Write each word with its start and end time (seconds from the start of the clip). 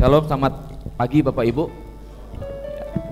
Shalom, 0.00 0.24
selamat 0.24 0.80
pagi 0.96 1.20
Bapak 1.20 1.44
Ibu. 1.44 1.68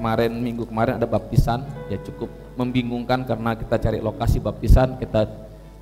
Kemarin 0.00 0.32
minggu 0.40 0.64
kemarin 0.64 0.96
ada 0.96 1.04
baptisan, 1.04 1.60
ya 1.92 2.00
cukup 2.00 2.32
membingungkan 2.56 3.28
karena 3.28 3.52
kita 3.60 3.76
cari 3.76 4.00
lokasi 4.00 4.40
baptisan, 4.40 4.96
kita 4.96 5.28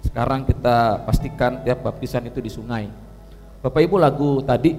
sekarang 0.03 0.43
kita 0.43 1.07
pastikan 1.07 1.63
tiap 1.63 1.87
baptisan 1.87 2.27
itu 2.27 2.43
di 2.43 2.51
sungai. 2.51 2.91
Bapak 3.63 3.87
Ibu 3.87 4.03
lagu 4.03 4.43
tadi 4.43 4.75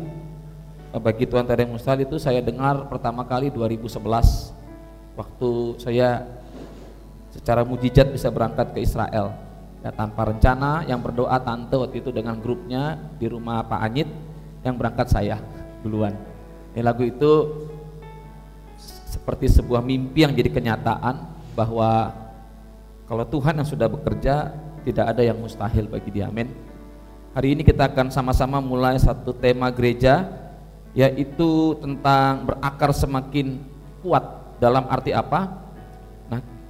bagi 1.00 1.32
Tuhan 1.32 1.48
Tadeng 1.48 1.72
Mustal 1.72 2.04
itu 2.04 2.20
saya 2.20 2.44
dengar 2.44 2.92
pertama 2.92 3.24
kali 3.24 3.48
2011 3.48 3.96
waktu 5.16 5.52
saya 5.80 6.28
secara 7.32 7.64
mujizat 7.64 8.12
bisa 8.12 8.28
berangkat 8.28 8.76
ke 8.76 8.84
Israel. 8.84 9.32
Ya, 9.80 9.96
tanpa 9.96 10.28
rencana 10.28 10.84
yang 10.92 11.00
berdoa 11.00 11.40
tante 11.40 11.80
waktu 11.80 12.04
itu 12.04 12.12
dengan 12.12 12.36
grupnya 12.36 13.00
di 13.16 13.32
rumah 13.32 13.64
Pak 13.64 13.80
Anyit 13.80 14.12
yang 14.68 14.76
berangkat 14.76 15.08
saya 15.08 15.40
duluan. 15.82 16.14
Ini 16.74 16.82
lagu 16.86 17.02
itu 17.06 17.32
seperti 19.10 19.50
sebuah 19.50 19.82
mimpi 19.82 20.24
yang 20.24 20.34
jadi 20.36 20.54
kenyataan 20.54 21.16
bahwa 21.58 22.14
kalau 23.10 23.26
Tuhan 23.26 23.58
yang 23.58 23.68
sudah 23.68 23.88
bekerja 23.90 24.54
tidak 24.86 25.06
ada 25.16 25.22
yang 25.26 25.36
mustahil 25.40 25.90
bagi 25.90 26.14
dia. 26.14 26.30
Amin. 26.30 26.54
Hari 27.36 27.54
ini 27.54 27.62
kita 27.62 27.92
akan 27.92 28.10
sama-sama 28.10 28.64
mulai 28.64 28.98
satu 28.98 29.36
tema 29.36 29.70
gereja 29.74 30.26
yaitu 30.96 31.78
tentang 31.82 32.48
berakar 32.48 32.92
semakin 32.96 33.62
kuat. 34.02 34.24
Dalam 34.58 34.90
arti 34.90 35.14
apa 35.14 35.67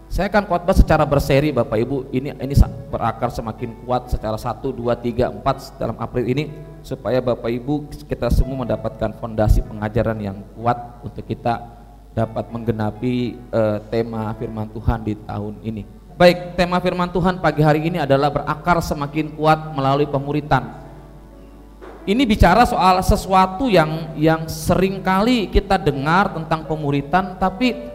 saya 0.07 0.31
akan 0.31 0.47
khotbah 0.47 0.75
secara 0.75 1.03
berseri 1.03 1.51
Bapak 1.51 1.77
Ibu. 1.83 1.97
Ini 2.15 2.39
ini 2.39 2.55
berakar 2.87 3.27
semakin 3.27 3.83
kuat 3.83 4.07
secara 4.07 4.39
1 4.39 4.63
2 4.63 4.73
3 4.79 5.35
4 5.43 5.79
dalam 5.79 5.97
April 5.99 6.25
ini 6.25 6.49
supaya 6.79 7.19
Bapak 7.19 7.51
Ibu 7.51 7.91
kita 8.07 8.31
semua 8.31 8.63
mendapatkan 8.63 9.11
fondasi 9.19 9.59
pengajaran 9.67 10.17
yang 10.23 10.37
kuat 10.55 11.03
untuk 11.03 11.27
kita 11.27 11.59
dapat 12.15 12.49
menggenapi 12.49 13.37
uh, 13.53 13.77
tema 13.91 14.33
firman 14.39 14.65
Tuhan 14.71 14.99
di 15.05 15.13
tahun 15.13 15.53
ini. 15.61 15.83
Baik, 16.17 16.57
tema 16.57 16.81
firman 16.81 17.13
Tuhan 17.13 17.37
pagi 17.37 17.61
hari 17.61 17.85
ini 17.85 18.01
adalah 18.01 18.33
berakar 18.33 18.81
semakin 18.81 19.37
kuat 19.37 19.69
melalui 19.77 20.09
pemuritan. 20.09 20.87
Ini 22.07 22.23
bicara 22.23 22.63
soal 22.63 23.03
sesuatu 23.03 23.67
yang 23.67 24.15
yang 24.15 24.47
sering 24.47 25.03
kali 25.03 25.51
kita 25.51 25.75
dengar 25.75 26.31
tentang 26.31 26.63
pemuritan 26.63 27.35
tapi 27.35 27.86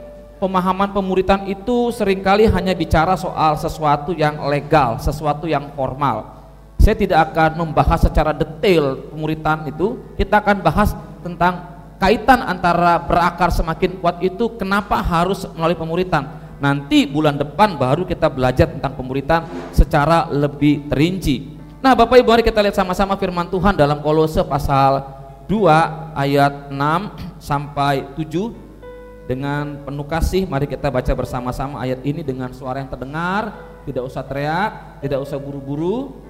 pemahaman 0.42 0.90
pemuritan 0.90 1.46
itu 1.46 1.94
sering 1.94 2.18
kali 2.18 2.50
hanya 2.50 2.74
bicara 2.74 3.14
soal 3.14 3.54
sesuatu 3.54 4.10
yang 4.10 4.42
legal, 4.50 4.98
sesuatu 4.98 5.46
yang 5.46 5.70
formal. 5.78 6.42
Saya 6.82 6.98
tidak 6.98 7.30
akan 7.30 7.62
membahas 7.62 8.02
secara 8.02 8.34
detail 8.34 9.06
pemuritan 9.14 9.70
itu, 9.70 10.02
kita 10.18 10.42
akan 10.42 10.58
bahas 10.58 10.98
tentang 11.22 11.70
kaitan 12.02 12.42
antara 12.42 12.98
berakar 12.98 13.54
semakin 13.54 14.02
kuat 14.02 14.18
itu 14.18 14.58
kenapa 14.58 14.98
harus 14.98 15.46
melalui 15.54 15.78
pemuritan. 15.78 16.26
Nanti 16.58 17.06
bulan 17.06 17.38
depan 17.38 17.78
baru 17.78 18.02
kita 18.02 18.26
belajar 18.26 18.66
tentang 18.66 18.98
pemuritan 18.98 19.46
secara 19.70 20.26
lebih 20.26 20.90
terinci. 20.90 21.54
Nah 21.78 21.94
Bapak 21.94 22.18
Ibu 22.18 22.34
mari 22.34 22.42
kita 22.42 22.58
lihat 22.62 22.74
sama-sama 22.74 23.14
firman 23.14 23.46
Tuhan 23.46 23.78
dalam 23.78 24.02
kolose 24.02 24.42
pasal 24.46 25.06
2 25.46 26.14
ayat 26.14 26.70
6 26.70 27.42
sampai 27.42 28.06
7 28.14 28.61
dengan 29.32 29.80
penuh 29.80 30.04
kasih 30.04 30.44
mari 30.44 30.68
kita 30.68 30.92
baca 30.92 31.08
bersama-sama 31.16 31.80
ayat 31.80 32.04
ini 32.04 32.20
dengan 32.20 32.52
suara 32.52 32.84
yang 32.84 32.92
terdengar, 32.92 33.56
tidak 33.88 34.04
usah 34.04 34.20
teriak, 34.20 35.00
tidak 35.00 35.24
usah 35.24 35.40
buru-buru. 35.40 36.20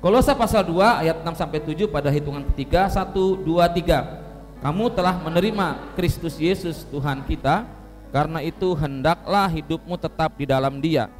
Kolose 0.00 0.32
pasal 0.32 0.64
2 0.64 1.04
ayat 1.04 1.20
6 1.20 1.36
sampai 1.36 1.60
7 1.60 1.92
pada 1.92 2.08
hitungan 2.08 2.40
ketiga 2.50 2.88
1 2.88 3.12
2 3.12 3.44
3. 3.44 4.64
Kamu 4.64 4.84
telah 4.96 5.20
menerima 5.20 5.92
Kristus 5.92 6.40
Yesus 6.40 6.88
Tuhan 6.88 7.20
kita, 7.28 7.68
karena 8.08 8.40
itu 8.40 8.72
hendaklah 8.72 9.46
hidupmu 9.52 10.00
tetap 10.00 10.32
di 10.40 10.48
dalam 10.48 10.80
Dia. 10.80 11.12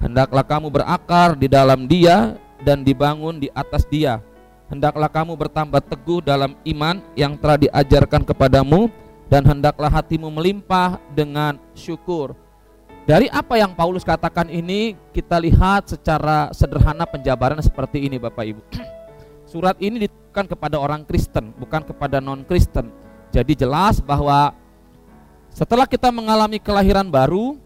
Hendaklah 0.00 0.42
kamu 0.42 0.72
berakar 0.72 1.36
di 1.36 1.46
dalam 1.46 1.84
Dia 1.84 2.40
dan 2.64 2.80
dibangun 2.80 3.36
di 3.36 3.52
atas 3.52 3.84
Dia. 3.86 4.18
Hendaklah 4.72 5.12
kamu 5.12 5.36
bertambah 5.36 5.84
teguh 5.84 6.24
dalam 6.24 6.56
iman 6.64 6.96
yang 7.12 7.36
telah 7.36 7.60
diajarkan 7.60 8.24
kepadamu 8.24 8.88
dan 9.34 9.42
hendaklah 9.42 9.90
hatimu 9.90 10.30
melimpah 10.30 11.02
dengan 11.10 11.58
syukur. 11.74 12.38
Dari 13.02 13.26
apa 13.34 13.58
yang 13.58 13.74
Paulus 13.74 14.06
katakan 14.06 14.46
ini 14.46 14.94
kita 15.10 15.42
lihat 15.42 15.90
secara 15.90 16.54
sederhana 16.54 17.02
penjabaran 17.02 17.58
seperti 17.58 18.06
ini 18.06 18.14
Bapak 18.14 18.46
Ibu. 18.46 18.62
Surat 19.50 19.74
ini 19.82 20.06
ditujukan 20.06 20.54
kepada 20.54 20.78
orang 20.78 21.02
Kristen, 21.02 21.50
bukan 21.58 21.82
kepada 21.82 22.22
non-Kristen. 22.22 22.94
Jadi 23.34 23.58
jelas 23.58 23.98
bahwa 23.98 24.54
setelah 25.50 25.90
kita 25.90 26.14
mengalami 26.14 26.62
kelahiran 26.62 27.10
baru, 27.10 27.58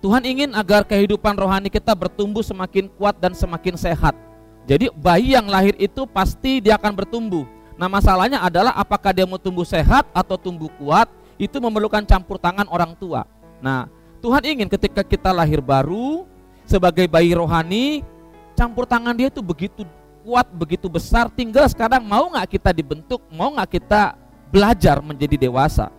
Tuhan 0.00 0.24
ingin 0.24 0.56
agar 0.56 0.88
kehidupan 0.88 1.36
rohani 1.36 1.68
kita 1.68 1.92
bertumbuh 1.92 2.40
semakin 2.40 2.88
kuat 2.96 3.20
dan 3.20 3.36
semakin 3.36 3.76
sehat. 3.76 4.16
Jadi 4.64 4.88
bayi 4.96 5.36
yang 5.36 5.44
lahir 5.44 5.76
itu 5.76 6.08
pasti 6.08 6.64
dia 6.64 6.80
akan 6.80 6.96
bertumbuh 6.96 7.44
Nah 7.82 7.90
masalahnya 7.90 8.38
adalah 8.38 8.78
apakah 8.78 9.10
dia 9.10 9.26
mau 9.26 9.42
tumbuh 9.42 9.66
sehat 9.66 10.06
atau 10.14 10.38
tumbuh 10.38 10.70
kuat 10.78 11.10
itu 11.34 11.58
memerlukan 11.58 12.06
campur 12.06 12.38
tangan 12.38 12.70
orang 12.70 12.94
tua. 12.94 13.26
Nah 13.58 13.90
Tuhan 14.22 14.38
ingin 14.46 14.70
ketika 14.70 15.02
kita 15.02 15.34
lahir 15.34 15.58
baru 15.58 16.22
sebagai 16.62 17.10
bayi 17.10 17.34
rohani 17.34 18.06
campur 18.54 18.86
tangan 18.86 19.18
dia 19.18 19.26
itu 19.26 19.42
begitu 19.42 19.82
kuat, 20.22 20.46
begitu 20.54 20.86
besar. 20.86 21.26
Tinggal 21.26 21.66
sekarang 21.66 22.06
mau 22.06 22.30
nggak 22.30 22.54
kita 22.54 22.70
dibentuk, 22.70 23.18
mau 23.34 23.50
nggak 23.50 23.74
kita 23.74 24.14
belajar 24.54 25.02
menjadi 25.02 25.50
dewasa. 25.50 25.90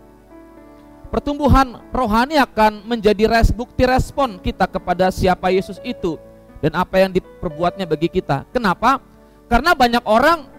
Pertumbuhan 1.11 1.83
rohani 1.91 2.39
akan 2.39 2.79
menjadi 2.87 3.27
res, 3.27 3.51
bukti 3.51 3.83
respon 3.83 4.39
kita 4.39 4.71
kepada 4.71 5.11
siapa 5.11 5.51
Yesus 5.51 5.83
itu 5.83 6.15
dan 6.63 6.79
apa 6.79 6.95
yang 7.03 7.11
diperbuatnya 7.11 7.83
bagi 7.83 8.07
kita. 8.07 8.47
Kenapa? 8.55 9.03
Karena 9.51 9.75
banyak 9.75 10.07
orang 10.07 10.52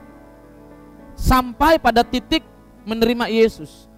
sampai 1.16 1.78
pada 1.80 2.02
titik 2.02 2.44
menerima 2.84 3.30
Yesus. 3.32 3.88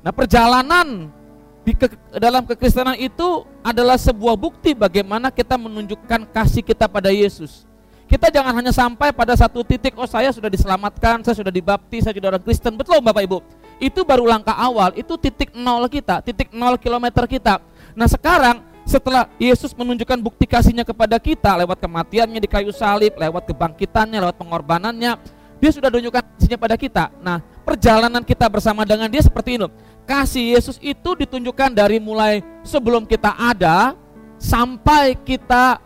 Nah, 0.00 0.10
perjalanan 0.10 1.12
di 1.60 1.76
ke, 1.76 1.92
dalam 2.16 2.48
kekristenan 2.48 2.96
itu 2.96 3.44
adalah 3.60 4.00
sebuah 4.00 4.32
bukti 4.34 4.72
bagaimana 4.72 5.28
kita 5.28 5.60
menunjukkan 5.60 6.32
kasih 6.32 6.64
kita 6.64 6.88
pada 6.88 7.12
Yesus. 7.12 7.68
Kita 8.10 8.26
jangan 8.26 8.50
hanya 8.58 8.74
sampai 8.74 9.14
pada 9.14 9.38
satu 9.38 9.62
titik, 9.62 9.94
oh 9.94 10.08
saya 10.08 10.34
sudah 10.34 10.50
diselamatkan, 10.50 11.22
saya 11.22 11.36
sudah 11.36 11.52
dibaptis, 11.54 12.02
saya 12.02 12.10
sudah 12.10 12.34
orang 12.34 12.42
Kristen. 12.42 12.74
Betul 12.74 12.98
Bapak 12.98 13.22
Ibu? 13.22 13.38
Itu 13.78 14.02
baru 14.02 14.26
langkah 14.26 14.56
awal, 14.58 14.98
itu 14.98 15.14
titik 15.14 15.54
nol 15.54 15.86
kita, 15.86 16.18
titik 16.18 16.50
nol 16.50 16.74
kilometer 16.74 17.22
kita. 17.30 17.62
Nah 17.94 18.10
sekarang 18.10 18.66
setelah 18.82 19.30
Yesus 19.38 19.70
menunjukkan 19.78 20.18
bukti 20.18 20.50
kasihnya 20.50 20.82
kepada 20.82 21.22
kita 21.22 21.54
lewat 21.62 21.78
kematiannya 21.78 22.42
di 22.42 22.50
kayu 22.50 22.74
salib, 22.74 23.14
lewat 23.14 23.46
kebangkitannya, 23.46 24.18
lewat 24.26 24.36
pengorbanannya, 24.42 25.14
dia 25.60 25.70
sudah 25.70 25.92
tunjukkan 25.92 26.24
kasihnya 26.24 26.56
pada 26.56 26.74
kita. 26.80 27.12
Nah, 27.20 27.44
perjalanan 27.62 28.24
kita 28.24 28.48
bersama 28.48 28.88
dengan 28.88 29.06
dia 29.12 29.20
seperti 29.20 29.60
ini. 29.60 29.68
Kasih 30.08 30.56
Yesus 30.56 30.80
itu 30.82 31.10
ditunjukkan 31.14 31.70
dari 31.76 32.00
mulai 32.00 32.42
sebelum 32.66 33.04
kita 33.06 33.36
ada 33.36 33.94
sampai 34.40 35.14
kita 35.20 35.78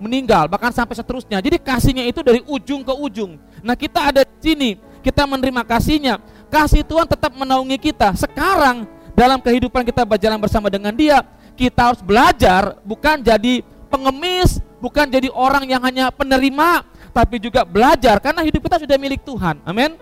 meninggal, 0.00 0.50
bahkan 0.50 0.72
sampai 0.72 0.96
seterusnya. 0.96 1.38
Jadi 1.38 1.60
kasihnya 1.60 2.08
itu 2.08 2.24
dari 2.24 2.40
ujung 2.48 2.82
ke 2.82 2.90
ujung. 2.96 3.38
Nah, 3.62 3.76
kita 3.78 4.10
ada 4.10 4.26
di 4.26 4.40
sini, 4.40 4.70
kita 5.04 5.28
menerima 5.28 5.62
kasihnya. 5.62 6.18
Kasih 6.48 6.82
Tuhan 6.82 7.04
tetap 7.04 7.30
menaungi 7.36 7.76
kita. 7.78 8.16
Sekarang 8.16 8.88
dalam 9.14 9.38
kehidupan 9.38 9.86
kita 9.86 10.02
berjalan 10.02 10.40
bersama 10.40 10.72
dengan 10.72 10.96
dia, 10.96 11.22
kita 11.54 11.92
harus 11.92 12.02
belajar 12.02 12.80
bukan 12.82 13.22
jadi 13.22 13.62
pengemis, 13.86 14.58
bukan 14.82 15.06
jadi 15.06 15.30
orang 15.30 15.64
yang 15.70 15.82
hanya 15.86 16.10
penerima, 16.10 16.82
tapi 17.14 17.38
juga 17.38 17.62
belajar 17.62 18.18
karena 18.18 18.42
hidup 18.42 18.66
kita 18.66 18.82
sudah 18.82 18.98
milik 18.98 19.22
Tuhan. 19.22 19.62
Amin. 19.62 19.94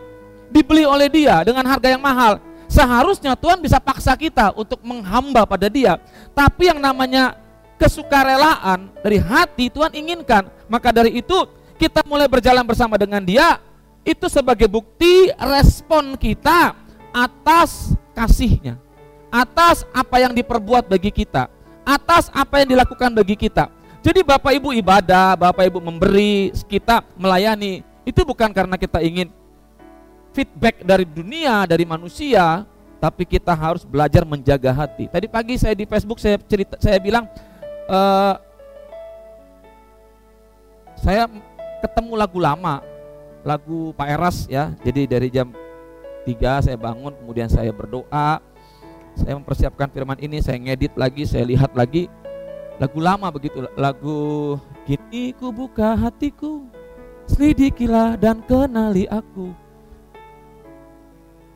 Dibeli 0.48 0.88
oleh 0.88 1.12
Dia 1.12 1.44
dengan 1.44 1.68
harga 1.68 1.92
yang 1.92 2.00
mahal. 2.00 2.40
Seharusnya 2.72 3.36
Tuhan 3.36 3.60
bisa 3.60 3.76
paksa 3.76 4.16
kita 4.16 4.56
untuk 4.56 4.80
menghamba 4.80 5.44
pada 5.44 5.68
Dia. 5.68 6.00
Tapi 6.32 6.72
yang 6.72 6.80
namanya 6.80 7.36
kesukarelaan 7.76 8.88
dari 9.04 9.20
hati 9.20 9.68
Tuhan 9.68 9.92
inginkan. 9.92 10.48
Maka 10.72 10.88
dari 10.88 11.20
itu 11.20 11.36
kita 11.76 12.00
mulai 12.08 12.24
berjalan 12.32 12.64
bersama 12.64 12.96
dengan 12.96 13.20
Dia 13.20 13.60
itu 14.08 14.24
sebagai 14.32 14.66
bukti 14.72 15.28
respon 15.36 16.16
kita 16.16 16.72
atas 17.12 17.92
kasihnya. 18.16 18.80
Atas 19.28 19.84
apa 19.92 20.16
yang 20.16 20.32
diperbuat 20.32 20.88
bagi 20.88 21.12
kita. 21.12 21.52
Atas 21.84 22.32
apa 22.32 22.64
yang 22.64 22.72
dilakukan 22.72 23.12
bagi 23.12 23.36
kita 23.36 23.81
jadi 24.02 24.20
Bapak 24.26 24.50
Ibu 24.58 24.74
ibadah, 24.82 25.38
Bapak 25.38 25.62
Ibu 25.70 25.78
memberi, 25.78 26.50
kita 26.66 27.06
melayani, 27.14 27.86
itu 28.02 28.20
bukan 28.26 28.50
karena 28.50 28.74
kita 28.74 28.98
ingin 28.98 29.30
feedback 30.34 30.82
dari 30.82 31.06
dunia, 31.06 31.62
dari 31.70 31.86
manusia, 31.86 32.66
tapi 32.98 33.22
kita 33.22 33.54
harus 33.54 33.86
belajar 33.86 34.26
menjaga 34.26 34.74
hati. 34.74 35.06
Tadi 35.06 35.30
pagi 35.30 35.54
saya 35.54 35.78
di 35.78 35.86
Facebook 35.86 36.18
saya 36.18 36.34
cerita, 36.42 36.74
saya 36.82 36.98
bilang 36.98 37.30
uh, 37.86 38.34
saya 40.98 41.30
ketemu 41.78 42.12
lagu 42.18 42.42
lama, 42.42 42.82
lagu 43.46 43.94
Pak 43.94 44.08
Eras 44.10 44.50
ya. 44.50 44.74
Jadi 44.82 45.06
dari 45.06 45.30
jam 45.30 45.54
tiga 46.26 46.58
saya 46.62 46.78
bangun 46.78 47.14
kemudian 47.18 47.50
saya 47.50 47.70
berdoa 47.74 48.38
saya 49.18 49.34
mempersiapkan 49.36 49.90
firman 49.90 50.16
ini 50.22 50.38
saya 50.40 50.56
ngedit 50.56 50.94
lagi 50.94 51.26
saya 51.26 51.44
lihat 51.44 51.74
lagi 51.74 52.06
lagu 52.80 52.98
lama 53.00 53.28
begitu 53.28 53.64
lagu 53.76 54.56
kini 54.88 55.36
ku 55.36 55.52
buka 55.52 55.96
hatiku 55.96 56.64
selidikilah 57.28 58.18
dan 58.18 58.42
kenali 58.44 59.06
aku. 59.08 59.54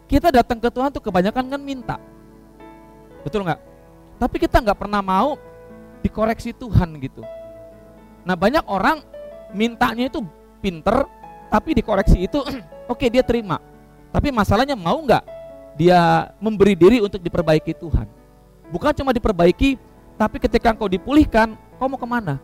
Kita 0.06 0.30
datang 0.30 0.62
ke 0.62 0.70
Tuhan 0.70 0.94
tuh 0.94 1.02
kebanyakan 1.02 1.44
kan 1.50 1.60
minta. 1.60 1.96
Betul 3.26 3.42
nggak? 3.42 3.58
Tapi 4.22 4.36
kita 4.38 4.62
nggak 4.62 4.78
pernah 4.78 5.02
mau 5.02 5.34
dikoreksi 6.00 6.54
Tuhan 6.54 6.94
gitu. 7.02 7.26
Nah 8.22 8.38
banyak 8.38 8.62
orang 8.70 9.02
mintanya 9.50 10.06
itu 10.06 10.22
pinter 10.62 11.06
tapi 11.50 11.74
dikoreksi 11.74 12.26
itu 12.30 12.38
oke 12.90 12.96
okay, 12.96 13.10
dia 13.10 13.26
terima. 13.26 13.58
Tapi 14.14 14.30
masalahnya 14.30 14.78
mau 14.78 15.02
nggak 15.02 15.24
dia 15.74 16.30
memberi 16.38 16.78
diri 16.78 16.98
untuk 17.02 17.18
diperbaiki 17.18 17.74
Tuhan. 17.74 18.06
Bukan 18.70 18.94
cuma 18.98 19.14
diperbaiki, 19.14 19.78
tapi 20.16 20.40
ketika 20.40 20.72
engkau 20.72 20.88
dipulihkan, 20.88 21.56
kau 21.76 21.88
mau 21.88 22.00
ke 22.00 22.08
mana? 22.08 22.40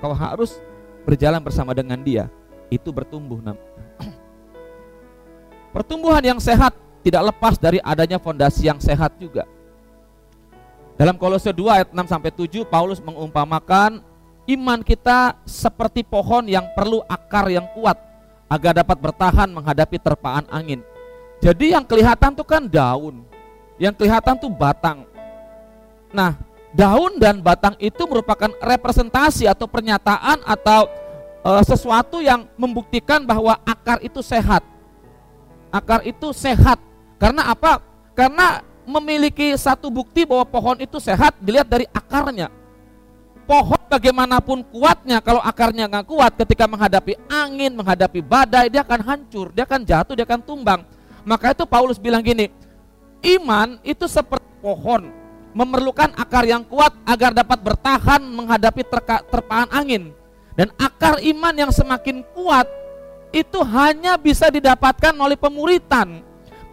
Kau 0.00 0.16
harus 0.16 0.56
berjalan 1.04 1.40
bersama 1.44 1.76
dengan 1.76 2.00
dia. 2.00 2.32
Itu 2.72 2.90
bertumbuh 2.90 3.44
Pertumbuhan 5.76 6.24
yang 6.24 6.40
sehat 6.40 6.72
tidak 7.04 7.28
lepas 7.28 7.60
dari 7.60 7.76
adanya 7.84 8.16
fondasi 8.16 8.72
yang 8.72 8.80
sehat 8.80 9.12
juga. 9.20 9.44
Dalam 10.96 11.20
Kolose 11.20 11.52
2 11.52 11.60
ayat 11.68 11.88
6 11.92 12.08
sampai 12.08 12.32
7 12.32 12.64
Paulus 12.64 13.04
mengumpamakan 13.04 14.00
iman 14.48 14.80
kita 14.80 15.36
seperti 15.44 16.00
pohon 16.06 16.48
yang 16.48 16.64
perlu 16.72 17.04
akar 17.04 17.52
yang 17.52 17.68
kuat 17.76 18.00
agar 18.48 18.80
dapat 18.80 18.96
bertahan 18.96 19.52
menghadapi 19.52 20.00
terpaan 20.00 20.48
angin. 20.48 20.80
Jadi 21.42 21.76
yang 21.76 21.84
kelihatan 21.84 22.32
tuh 22.32 22.46
kan 22.46 22.64
daun, 22.64 23.26
yang 23.76 23.92
kelihatan 23.92 24.38
tuh 24.38 24.48
batang. 24.48 25.04
Nah, 26.14 26.38
daun 26.74 27.16
dan 27.22 27.38
batang 27.38 27.78
itu 27.78 28.02
merupakan 28.04 28.50
representasi 28.58 29.46
atau 29.46 29.70
pernyataan 29.70 30.42
atau 30.42 30.90
e, 31.40 31.50
sesuatu 31.62 32.18
yang 32.18 32.50
membuktikan 32.58 33.22
bahwa 33.22 33.54
akar 33.62 34.02
itu 34.02 34.18
sehat. 34.20 34.66
Akar 35.70 36.02
itu 36.02 36.34
sehat. 36.34 36.82
Karena 37.16 37.54
apa? 37.54 37.78
Karena 38.12 38.60
memiliki 38.84 39.54
satu 39.56 39.88
bukti 39.88 40.26
bahwa 40.26 40.44
pohon 40.44 40.76
itu 40.82 40.98
sehat 40.98 41.38
dilihat 41.40 41.70
dari 41.70 41.86
akarnya. 41.94 42.50
Pohon 43.44 43.80
bagaimanapun 43.92 44.64
kuatnya 44.72 45.20
kalau 45.20 45.38
akarnya 45.44 45.84
nggak 45.86 46.08
kuat 46.08 46.32
ketika 46.34 46.64
menghadapi 46.64 47.14
angin, 47.28 47.76
menghadapi 47.76 48.24
badai 48.24 48.72
dia 48.72 48.80
akan 48.80 49.00
hancur, 49.04 49.52
dia 49.52 49.68
akan 49.68 49.84
jatuh, 49.84 50.14
dia 50.16 50.26
akan 50.26 50.40
tumbang. 50.40 50.80
Maka 51.28 51.52
itu 51.52 51.64
Paulus 51.68 52.00
bilang 52.00 52.24
gini, 52.24 52.48
iman 53.20 53.76
itu 53.84 54.08
seperti 54.08 54.48
pohon, 54.64 55.12
memerlukan 55.54 56.10
akar 56.18 56.44
yang 56.44 56.66
kuat 56.66 56.90
agar 57.06 57.30
dapat 57.30 57.62
bertahan 57.62 58.20
menghadapi 58.20 58.82
terpaan 59.30 59.70
angin. 59.70 60.10
Dan 60.54 60.70
akar 60.78 61.22
iman 61.22 61.54
yang 61.54 61.70
semakin 61.70 62.22
kuat 62.34 62.66
itu 63.34 63.58
hanya 63.62 64.14
bisa 64.18 64.50
didapatkan 64.50 65.14
oleh 65.14 65.34
pemuritan. 65.34 66.22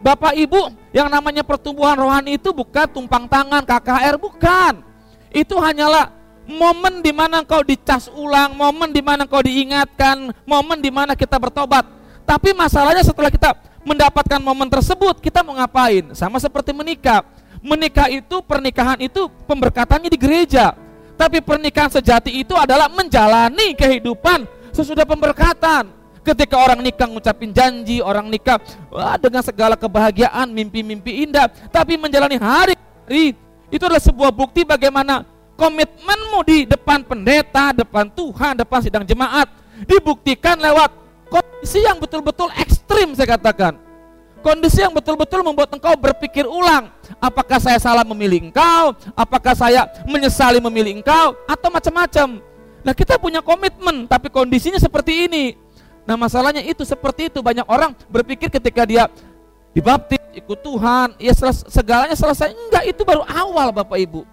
Bapak 0.02 0.34
Ibu, 0.34 0.74
yang 0.94 1.10
namanya 1.10 1.46
pertumbuhan 1.46 1.98
rohani 1.98 2.38
itu 2.38 2.50
bukan 2.50 2.90
tumpang 2.90 3.30
tangan 3.30 3.62
KKR, 3.62 4.18
bukan. 4.18 4.82
Itu 5.30 5.62
hanyalah 5.62 6.10
momen 6.50 7.06
di 7.06 7.14
mana 7.14 7.46
kau 7.46 7.62
dicas 7.62 8.10
ulang, 8.10 8.58
momen 8.58 8.90
di 8.90 9.02
mana 9.02 9.30
kau 9.30 9.42
diingatkan, 9.42 10.34
momen 10.46 10.82
di 10.82 10.90
mana 10.90 11.14
kita 11.14 11.38
bertobat. 11.38 11.86
Tapi 12.26 12.54
masalahnya 12.54 13.06
setelah 13.06 13.30
kita 13.30 13.54
mendapatkan 13.86 14.42
momen 14.42 14.70
tersebut, 14.70 15.22
kita 15.22 15.42
mau 15.42 15.58
ngapain? 15.58 16.14
Sama 16.14 16.38
seperti 16.38 16.74
menikah. 16.74 17.26
Menikah 17.62 18.10
itu, 18.10 18.42
pernikahan 18.42 18.98
itu 18.98 19.30
pemberkatannya 19.46 20.10
di 20.10 20.18
gereja. 20.18 20.74
Tapi 21.14 21.38
pernikahan 21.38 21.94
sejati 21.94 22.34
itu 22.34 22.58
adalah 22.58 22.90
menjalani 22.90 23.78
kehidupan 23.78 24.50
sesudah 24.74 25.06
pemberkatan. 25.06 25.94
Ketika 26.22 26.54
orang 26.58 26.86
nikah 26.86 27.10
ngucapin 27.10 27.50
janji, 27.50 27.98
orang 27.98 28.30
nikah 28.30 28.62
wah, 28.94 29.18
dengan 29.18 29.42
segala 29.42 29.74
kebahagiaan, 29.74 30.50
mimpi-mimpi 30.54 31.26
indah, 31.26 31.50
tapi 31.74 31.98
menjalani 31.98 32.38
hari-hari 32.38 33.34
itu 33.74 33.84
adalah 33.86 34.02
sebuah 34.02 34.30
bukti 34.30 34.62
bagaimana 34.62 35.26
komitmenmu 35.58 36.40
di 36.46 36.58
depan 36.70 37.02
pendeta, 37.06 37.74
depan 37.74 38.10
Tuhan, 38.14 38.54
depan 38.54 38.80
sidang 38.86 39.06
jemaat 39.06 39.50
dibuktikan 39.86 40.62
lewat 40.62 40.94
kondisi 41.26 41.82
yang 41.82 41.98
betul-betul 41.98 42.54
ekstrim 42.54 43.18
saya 43.18 43.38
katakan. 43.38 43.91
Kondisi 44.42 44.82
yang 44.82 44.90
betul-betul 44.90 45.46
membuat 45.46 45.70
engkau 45.70 45.94
berpikir 45.94 46.50
ulang, 46.50 46.90
apakah 47.22 47.62
saya 47.62 47.78
salah 47.78 48.02
memilih 48.02 48.50
engkau, 48.50 48.98
apakah 49.14 49.54
saya 49.54 49.86
menyesali 50.10 50.58
memilih 50.58 50.98
engkau, 50.98 51.38
atau 51.46 51.70
macam-macam. 51.70 52.42
Nah 52.82 52.94
kita 52.98 53.22
punya 53.22 53.46
komitmen, 53.46 54.10
tapi 54.10 54.34
kondisinya 54.34 54.82
seperti 54.82 55.30
ini. 55.30 55.54
Nah 56.10 56.18
masalahnya 56.18 56.66
itu 56.66 56.82
seperti 56.82 57.30
itu 57.30 57.38
banyak 57.46 57.70
orang 57.70 57.94
berpikir 58.10 58.50
ketika 58.50 58.82
dia 58.82 59.06
dibaptis 59.78 60.18
ikut 60.34 60.58
Tuhan, 60.58 61.14
ya 61.22 61.38
segalanya 61.70 62.18
selesai. 62.18 62.50
Enggak, 62.50 62.90
itu 62.90 63.06
baru 63.06 63.22
awal 63.30 63.70
Bapak 63.70 64.02
Ibu. 64.02 64.26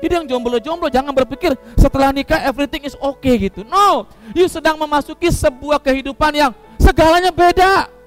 Jadi 0.00 0.12
yang 0.16 0.24
jomblo-jomblo 0.24 0.88
jangan 0.88 1.12
berpikir 1.12 1.52
setelah 1.76 2.08
nikah 2.08 2.40
everything 2.48 2.80
is 2.88 2.96
okay 2.96 3.36
gitu. 3.36 3.60
No, 3.68 4.08
you 4.32 4.48
sedang 4.48 4.80
memasuki 4.80 5.28
sebuah 5.28 5.76
kehidupan 5.84 6.32
yang 6.32 6.56
segalanya 6.80 7.28
beda. 7.28 7.99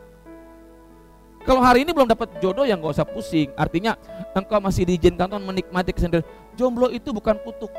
Kalau 1.44 1.60
hari 1.60 1.84
ini 1.84 1.92
belum 1.92 2.08
dapat 2.08 2.40
jodoh 2.40 2.64
yang 2.64 2.80
gak 2.80 2.96
usah 2.96 3.08
pusing. 3.08 3.52
Artinya 3.60 4.00
engkau 4.32 4.64
masih 4.64 4.88
diizinkan 4.88 5.28
Tuhan 5.28 5.44
menikmati 5.44 5.92
kesendirian. 5.92 6.28
Jomblo 6.56 6.88
itu 6.88 7.12
bukan 7.12 7.36
kutuk. 7.44 7.72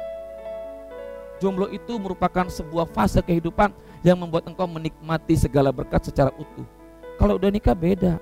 Jomblo 1.40 1.72
itu 1.72 1.96
merupakan 1.96 2.44
sebuah 2.46 2.84
fase 2.92 3.24
kehidupan 3.24 3.72
yang 4.04 4.20
membuat 4.20 4.44
engkau 4.44 4.68
menikmati 4.68 5.32
segala 5.34 5.72
berkat 5.72 6.12
secara 6.12 6.28
utuh. 6.36 6.68
Kalau 7.16 7.40
udah 7.40 7.48
nikah 7.48 7.72
beda. 7.72 8.20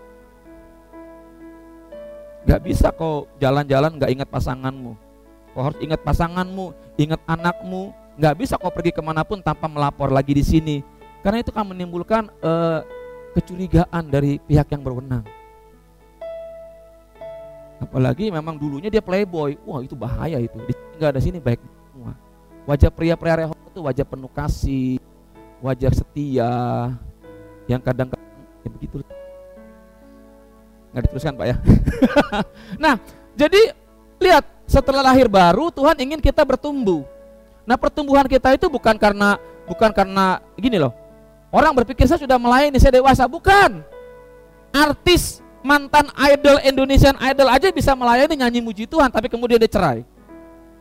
Gak 2.47 2.61
bisa 2.63 2.95
kau 2.95 3.27
jalan-jalan 3.39 3.99
gak 3.99 4.11
ingat 4.11 4.29
pasanganmu 4.31 5.13
Kau 5.53 5.69
harus 5.69 5.79
ingat 5.85 6.01
pasanganmu, 6.01 6.73
ingat 6.97 7.21
anakmu. 7.29 7.93
Nggak 8.17 8.35
bisa 8.45 8.57
kau 8.57 8.73
pergi 8.73 8.93
ke 8.93 9.01
mana 9.05 9.25
pun 9.25 9.41
tanpa 9.41 9.69
melapor 9.69 10.09
lagi 10.09 10.33
di 10.33 10.45
sini. 10.45 10.77
Karena 11.21 11.45
itu 11.45 11.53
akan 11.53 11.77
menimbulkan 11.77 12.29
uh, 12.41 12.81
kecurigaan 13.33 14.05
dari 14.09 14.39
pihak 14.41 14.69
yang 14.73 14.83
berwenang. 14.85 15.25
Apalagi 17.83 18.31
memang 18.31 18.55
dulunya 18.55 18.93
dia 18.93 19.03
playboy. 19.03 19.59
Wah 19.67 19.83
itu 19.83 19.99
bahaya 19.99 20.39
itu. 20.39 20.55
Nggak 21.01 21.19
ada 21.19 21.21
sini 21.21 21.43
baik 21.43 21.59
semua. 21.91 22.15
Wajah 22.63 22.91
pria-pria 22.95 23.43
rehok 23.43 23.59
itu 23.67 23.81
wajah 23.83 24.07
penuh 24.07 24.31
kasih, 24.31 25.03
wajah 25.59 25.91
setia, 25.91 26.55
yang 27.67 27.83
kadang-kadang 27.83 28.31
ya 28.63 28.69
begitu. 28.71 29.03
Nggak 30.95 31.03
diteruskan 31.11 31.35
Pak 31.35 31.47
ya. 31.51 31.57
nah, 32.85 32.95
jadi 33.35 33.75
lihat 34.23 34.45
setelah 34.71 35.03
lahir 35.03 35.27
baru 35.27 35.75
Tuhan 35.75 35.99
ingin 35.99 36.21
kita 36.23 36.47
bertumbuh. 36.47 37.03
Nah, 37.67 37.75
pertumbuhan 37.75 38.27
kita 38.31 38.55
itu 38.55 38.71
bukan 38.71 38.95
karena 38.95 39.39
bukan 39.67 39.91
karena 39.91 40.39
gini 40.55 40.79
loh. 40.79 41.02
Orang 41.53 41.77
berpikir 41.77 42.09
saya 42.09 42.17
sudah 42.17 42.41
melayani, 42.41 42.81
saya 42.81 42.97
dewasa, 42.97 43.29
bukan. 43.29 43.85
Artis 44.73 45.45
mantan 45.61 46.09
idol 46.17 46.59
Indonesian 46.65 47.15
Idol 47.21 47.47
aja 47.53 47.69
bisa 47.71 47.93
melayani 47.93 48.41
nyanyi 48.41 48.61
muji 48.65 48.89
Tuhan, 48.89 49.13
tapi 49.13 49.29
kemudian 49.29 49.61
dia 49.61 49.71
cerai. 49.71 50.03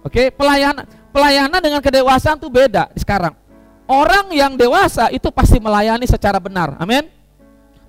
Oke, 0.02 0.34
pelayanan 0.34 0.88
pelayanan 1.14 1.62
dengan 1.62 1.84
kedewasaan 1.84 2.42
itu 2.42 2.50
beda 2.50 2.90
sekarang. 2.98 3.38
Orang 3.86 4.32
yang 4.32 4.56
dewasa 4.56 5.12
itu 5.14 5.30
pasti 5.30 5.60
melayani 5.60 6.08
secara 6.08 6.40
benar. 6.40 6.80
Amin. 6.80 7.12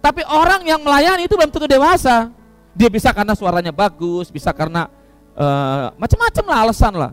Tapi 0.02 0.26
orang 0.26 0.66
yang 0.66 0.82
melayani 0.82 1.30
itu 1.30 1.38
belum 1.38 1.48
tentu 1.48 1.70
dewasa. 1.70 2.28
Dia 2.74 2.90
bisa 2.90 3.14
karena 3.14 3.32
suaranya 3.38 3.70
bagus, 3.70 4.28
bisa 4.28 4.50
karena 4.50 4.90
uh, 5.38 5.94
macam-macam 5.94 6.44
lah 6.50 6.58
alasan 6.66 6.94
lah. 6.98 7.12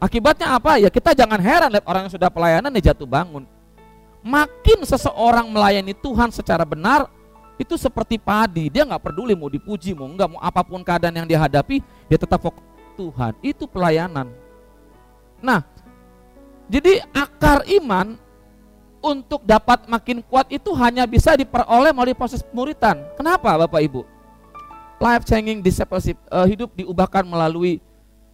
Akibatnya 0.00 0.56
apa? 0.56 0.78
Ya 0.78 0.88
kita 0.88 1.12
jangan 1.12 1.42
heran 1.42 1.68
lihat 1.74 1.84
orang 1.84 2.08
yang 2.08 2.14
sudah 2.14 2.30
pelayanan 2.32 2.70
dia 2.72 2.94
jatuh 2.94 3.04
bangun. 3.04 3.44
Makin 4.20 4.84
seseorang 4.84 5.48
melayani 5.48 5.96
Tuhan 5.96 6.28
secara 6.28 6.64
benar, 6.68 7.08
itu 7.56 7.76
seperti 7.80 8.20
padi. 8.20 8.68
Dia 8.68 8.84
nggak 8.84 9.00
peduli 9.00 9.32
mau 9.32 9.48
dipuji, 9.48 9.96
mau 9.96 10.08
nggak, 10.08 10.28
mau 10.36 10.40
apa 10.40 10.60
pun 10.60 10.84
keadaan 10.84 11.24
yang 11.24 11.28
dia 11.28 11.40
hadapi, 11.40 11.80
dia 12.08 12.18
tetap 12.20 12.40
fokus 12.40 12.64
Tuhan. 12.96 13.32
Itu 13.40 13.64
pelayanan. 13.64 14.28
Nah, 15.40 15.64
jadi 16.68 17.00
akar 17.16 17.64
iman 17.80 18.20
untuk 19.00 19.40
dapat 19.48 19.88
makin 19.88 20.20
kuat 20.20 20.52
itu 20.52 20.68
hanya 20.76 21.08
bisa 21.08 21.32
diperoleh 21.32 21.96
melalui 21.96 22.12
proses 22.12 22.44
pemuritan. 22.44 23.00
Kenapa 23.16 23.56
Bapak 23.56 23.80
Ibu? 23.80 24.20
life 25.00 25.24
changing 25.24 25.64
discipleship 25.64 26.20
uh, 26.28 26.44
hidup 26.44 26.68
diubahkan 26.76 27.24
melalui 27.24 27.80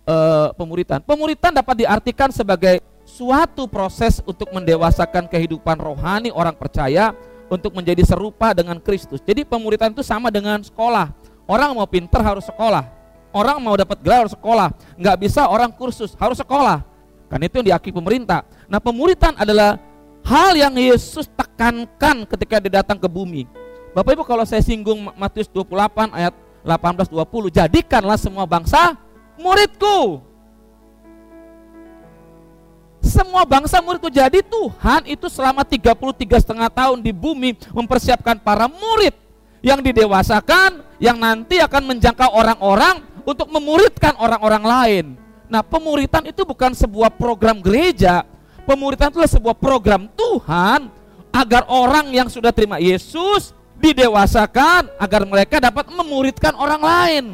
uh, 0.04 0.50
pemuritan. 0.58 0.98
Pemuritan 0.98 1.54
dapat 1.54 1.86
diartikan 1.86 2.34
sebagai 2.34 2.82
suatu 3.06 3.70
proses 3.70 4.18
untuk 4.26 4.50
mendewasakan 4.50 5.30
kehidupan 5.30 5.78
rohani 5.78 6.34
orang 6.34 6.58
percaya 6.58 7.14
untuk 7.46 7.70
menjadi 7.78 8.02
serupa 8.02 8.50
dengan 8.50 8.82
Kristus. 8.82 9.22
Jadi 9.22 9.46
pemuritan 9.46 9.94
itu 9.94 10.02
sama 10.02 10.34
dengan 10.34 10.58
sekolah. 10.58 11.14
Orang 11.46 11.78
mau 11.78 11.86
pinter 11.86 12.18
harus 12.18 12.42
sekolah. 12.42 12.82
Orang 13.30 13.62
mau 13.62 13.78
dapat 13.78 14.02
gelar 14.02 14.26
harus 14.26 14.34
sekolah. 14.34 14.74
Nggak 14.98 15.16
bisa 15.22 15.46
orang 15.46 15.70
kursus, 15.70 16.18
harus 16.18 16.42
sekolah. 16.42 16.82
Kan 17.30 17.38
itu 17.46 17.62
yang 17.62 17.78
diakui 17.78 17.94
pemerintah. 17.94 18.42
Nah 18.66 18.82
pemuritan 18.82 19.38
adalah 19.38 19.78
hal 20.26 20.58
yang 20.58 20.74
Yesus 20.74 21.30
tekankan 21.30 22.26
ketika 22.26 22.58
dia 22.58 22.82
datang 22.82 22.98
ke 22.98 23.06
bumi. 23.06 23.46
Bapak 23.94 24.18
Ibu 24.18 24.26
kalau 24.26 24.42
saya 24.42 24.60
singgung 24.60 25.14
Matius 25.14 25.46
28 25.54 26.10
ayat 26.10 26.34
18 26.66 27.06
20, 27.06 27.54
jadikanlah 27.54 28.18
semua 28.18 28.42
bangsa 28.42 28.98
muridku. 29.38 30.25
Semua 33.06 33.46
bangsa 33.46 33.78
muridku. 33.78 34.10
Jadi 34.10 34.42
Tuhan 34.42 35.06
itu 35.06 35.30
selama 35.30 35.62
33 35.62 36.42
setengah 36.42 36.66
tahun 36.66 36.98
di 36.98 37.14
bumi 37.14 37.54
mempersiapkan 37.70 38.42
para 38.42 38.66
murid 38.66 39.14
yang 39.62 39.78
didewasakan, 39.78 40.82
yang 40.98 41.14
nanti 41.14 41.62
akan 41.62 41.94
menjangkau 41.94 42.30
orang-orang 42.34 43.06
untuk 43.22 43.46
memuridkan 43.50 44.14
orang-orang 44.18 44.64
lain. 44.66 45.04
Nah, 45.46 45.62
pemuritan 45.62 46.26
itu 46.26 46.42
bukan 46.42 46.74
sebuah 46.74 47.14
program 47.14 47.62
gereja. 47.62 48.26
Pemuritan 48.66 49.14
itu 49.14 49.22
adalah 49.22 49.30
sebuah 49.30 49.56
program 49.58 50.10
Tuhan 50.10 50.90
agar 51.30 51.62
orang 51.70 52.10
yang 52.10 52.26
sudah 52.26 52.50
terima 52.50 52.82
Yesus 52.82 53.54
didewasakan 53.78 54.90
agar 54.98 55.22
mereka 55.22 55.62
dapat 55.62 55.86
memuridkan 55.94 56.56
orang 56.58 56.82
lain. 56.82 57.24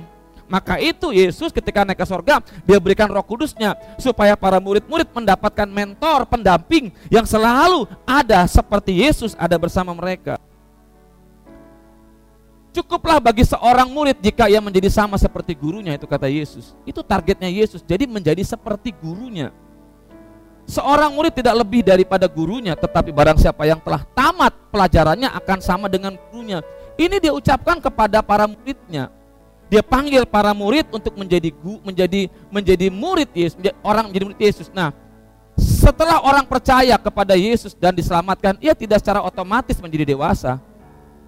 Maka 0.52 0.76
itu 0.76 1.16
Yesus 1.16 1.48
ketika 1.48 1.80
naik 1.80 1.96
ke 1.96 2.04
sorga 2.04 2.44
dia 2.68 2.76
berikan 2.76 3.08
roh 3.08 3.24
kudusnya 3.24 3.72
supaya 3.96 4.36
para 4.36 4.60
murid-murid 4.60 5.08
mendapatkan 5.08 5.64
mentor, 5.64 6.28
pendamping 6.28 6.92
yang 7.08 7.24
selalu 7.24 7.88
ada 8.04 8.44
seperti 8.44 9.00
Yesus 9.00 9.32
ada 9.40 9.56
bersama 9.56 9.96
mereka. 9.96 10.36
Cukuplah 12.76 13.16
bagi 13.16 13.48
seorang 13.48 13.88
murid 13.88 14.20
jika 14.20 14.44
ia 14.52 14.60
menjadi 14.60 14.92
sama 14.92 15.16
seperti 15.16 15.56
gurunya 15.56 15.96
itu 15.96 16.04
kata 16.04 16.28
Yesus. 16.28 16.76
Itu 16.84 17.00
targetnya 17.00 17.48
Yesus. 17.48 17.80
Jadi 17.80 18.04
menjadi 18.04 18.44
seperti 18.44 18.92
gurunya. 18.92 19.56
Seorang 20.68 21.16
murid 21.16 21.32
tidak 21.32 21.52
lebih 21.64 21.80
daripada 21.80 22.28
gurunya, 22.28 22.76
tetapi 22.76 23.08
barang 23.08 23.40
siapa 23.40 23.64
yang 23.68 23.80
telah 23.80 24.04
tamat 24.12 24.52
pelajarannya 24.68 25.32
akan 25.32 25.58
sama 25.64 25.88
dengan 25.88 26.16
gurunya. 26.28 26.60
Ini 26.96 27.20
dia 27.20 27.32
ucapkan 27.32 27.76
kepada 27.76 28.20
para 28.20 28.44
muridnya. 28.48 29.12
Dia 29.72 29.80
panggil 29.80 30.28
para 30.28 30.52
murid 30.52 30.92
untuk 30.92 31.16
menjadi 31.16 31.48
menjadi 31.80 32.28
menjadi 32.52 32.86
murid 32.92 33.32
Yesus, 33.32 33.56
orang 33.80 34.12
menjadi 34.12 34.24
murid 34.28 34.40
Yesus. 34.44 34.68
Nah, 34.68 34.92
setelah 35.56 36.20
orang 36.20 36.44
percaya 36.44 37.00
kepada 37.00 37.32
Yesus 37.32 37.72
dan 37.72 37.96
diselamatkan, 37.96 38.60
ia 38.60 38.76
tidak 38.76 39.00
secara 39.00 39.24
otomatis 39.24 39.80
menjadi 39.80 40.12
dewasa 40.12 40.60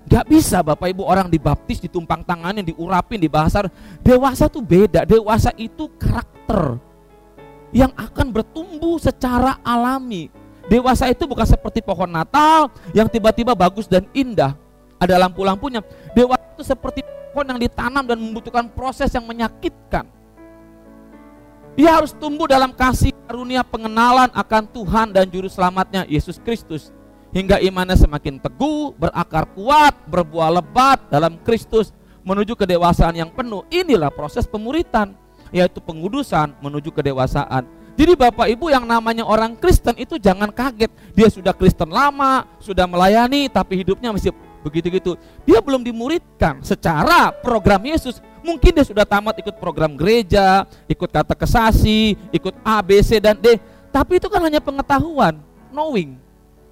Gak 0.05 0.29
bisa 0.29 0.61
Bapak 0.61 0.93
Ibu 0.93 1.01
orang 1.01 1.33
dibaptis, 1.33 1.81
ditumpang 1.81 2.21
tangannya, 2.21 2.61
diurapin, 2.61 3.17
dibahasa. 3.17 3.65
Dewasa 4.05 4.53
tuh 4.53 4.61
beda. 4.61 5.09
Dewasa 5.09 5.49
itu 5.57 5.89
karakter 5.97 6.77
yang 7.73 7.91
akan 7.97 8.29
bertumbuh 8.29 9.01
secara 9.01 9.57
alami. 9.65 10.29
Dewasa 10.69 11.09
itu 11.09 11.25
bukan 11.25 11.49
seperti 11.49 11.81
pohon 11.81 12.09
Natal 12.09 12.69
yang 12.93 13.09
tiba-tiba 13.09 13.57
bagus 13.57 13.89
dan 13.89 14.05
indah. 14.13 14.53
Ada 15.01 15.17
lampu-lampunya. 15.17 15.81
Dewasa 16.13 16.45
itu 16.53 16.65
seperti 16.69 17.01
pohon 17.35 17.51
yang 17.51 17.59
ditanam 17.59 18.07
dan 18.07 18.15
membutuhkan 18.15 18.71
proses 18.71 19.11
yang 19.11 19.27
menyakitkan. 19.27 20.07
Dia 21.75 21.99
harus 21.99 22.15
tumbuh 22.15 22.47
dalam 22.47 22.71
kasih 22.71 23.11
karunia 23.27 23.67
pengenalan 23.67 24.31
akan 24.31 24.63
Tuhan 24.71 25.11
dan 25.11 25.27
Juru 25.27 25.51
Selamatnya 25.51 26.07
Yesus 26.07 26.39
Kristus 26.39 26.95
hingga 27.35 27.59
imannya 27.59 27.99
semakin 27.99 28.39
teguh, 28.39 28.95
berakar 28.95 29.51
kuat, 29.59 29.99
berbuah 30.07 30.63
lebat 30.63 31.11
dalam 31.11 31.35
Kristus 31.43 31.91
menuju 32.23 32.55
kedewasaan 32.55 33.19
yang 33.19 33.35
penuh. 33.35 33.67
Inilah 33.75 34.15
proses 34.15 34.47
pemuritan, 34.47 35.19
yaitu 35.51 35.83
pengudusan 35.83 36.55
menuju 36.63 36.95
kedewasaan. 36.95 37.67
Jadi 37.95 38.15
Bapak 38.19 38.51
Ibu 38.51 38.71
yang 38.75 38.87
namanya 38.87 39.23
orang 39.27 39.55
Kristen 39.59 39.95
itu 39.99 40.19
jangan 40.19 40.51
kaget. 40.51 40.91
Dia 41.15 41.27
sudah 41.31 41.55
Kristen 41.55 41.91
lama, 41.91 42.47
sudah 42.63 42.87
melayani 42.87 43.51
tapi 43.51 43.83
hidupnya 43.83 44.11
masih 44.11 44.35
begitu-gitu. 44.65 45.21
Dia 45.45 45.61
belum 45.61 45.85
dimuridkan 45.85 46.65
secara 46.65 47.29
program 47.31 47.85
Yesus. 47.85 48.25
Mungkin 48.41 48.73
dia 48.73 48.85
sudah 48.85 49.05
tamat 49.05 49.37
ikut 49.41 49.57
program 49.61 49.93
gereja, 49.93 50.65
ikut 50.89 51.09
kata 51.09 51.37
kesasi, 51.37 52.17
ikut 52.33 52.57
A, 52.65 52.81
B, 52.81 53.01
C, 53.05 53.21
dan 53.21 53.37
D. 53.37 53.61
Tapi 53.93 54.17
itu 54.19 54.27
kan 54.27 54.43
hanya 54.43 54.59
pengetahuan, 54.59 55.39
knowing 55.69 56.17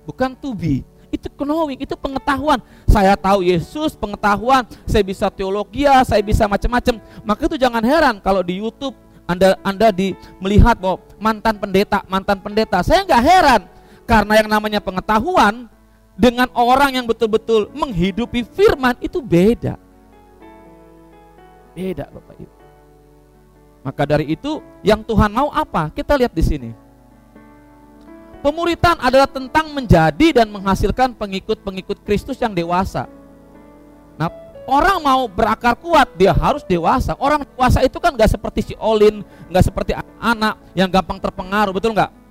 bukan 0.08 0.34
to 0.34 0.56
be. 0.56 0.82
Itu 1.12 1.28
knowing, 1.44 1.76
itu 1.84 1.92
pengetahuan. 1.92 2.56
Saya 2.88 3.12
tahu 3.20 3.44
Yesus, 3.44 3.92
pengetahuan. 3.92 4.64
Saya 4.88 5.04
bisa 5.04 5.28
teologi, 5.28 5.84
saya 6.08 6.24
bisa 6.24 6.48
macam-macam. 6.48 6.96
Maka 7.20 7.40
itu 7.52 7.56
jangan 7.60 7.84
heran 7.84 8.16
kalau 8.24 8.40
di 8.40 8.56
YouTube 8.64 8.96
anda 9.28 9.54
Anda 9.62 9.88
di 9.94 10.16
melihat 10.42 10.76
bahwa 10.76 11.04
mantan 11.20 11.56
pendeta, 11.60 12.02
mantan 12.08 12.38
pendeta. 12.42 12.80
Saya 12.82 13.04
nggak 13.06 13.22
heran 13.22 13.60
karena 14.08 14.32
yang 14.40 14.48
namanya 14.50 14.80
pengetahuan 14.82 15.70
dengan 16.16 16.48
orang 16.52 17.00
yang 17.00 17.06
betul-betul 17.08 17.72
menghidupi 17.72 18.44
firman 18.44 18.96
itu 19.00 19.18
beda. 19.18 19.80
Beda 21.72 22.08
Bapak 22.12 22.36
Ibu. 22.36 22.56
Maka 23.82 24.02
dari 24.06 24.30
itu 24.30 24.62
yang 24.86 25.02
Tuhan 25.02 25.32
mau 25.32 25.50
apa? 25.50 25.90
Kita 25.90 26.14
lihat 26.14 26.30
di 26.30 26.44
sini. 26.44 26.70
Pemuritan 28.42 28.98
adalah 28.98 29.26
tentang 29.30 29.70
menjadi 29.70 30.42
dan 30.42 30.50
menghasilkan 30.50 31.14
pengikut-pengikut 31.14 32.02
Kristus 32.02 32.38
yang 32.42 32.50
dewasa. 32.50 33.06
Nah, 34.18 34.26
orang 34.66 34.98
mau 34.98 35.26
berakar 35.30 35.78
kuat, 35.78 36.10
dia 36.18 36.34
harus 36.34 36.66
dewasa. 36.66 37.14
Orang 37.22 37.46
dewasa 37.46 37.86
itu 37.86 38.02
kan 38.02 38.14
gak 38.18 38.34
seperti 38.34 38.74
si 38.74 38.74
Olin, 38.82 39.22
gak 39.46 39.62
seperti 39.66 39.94
anak 40.18 40.58
yang 40.74 40.90
gampang 40.90 41.22
terpengaruh, 41.22 41.70
betul 41.70 41.94
nggak? 41.94 42.21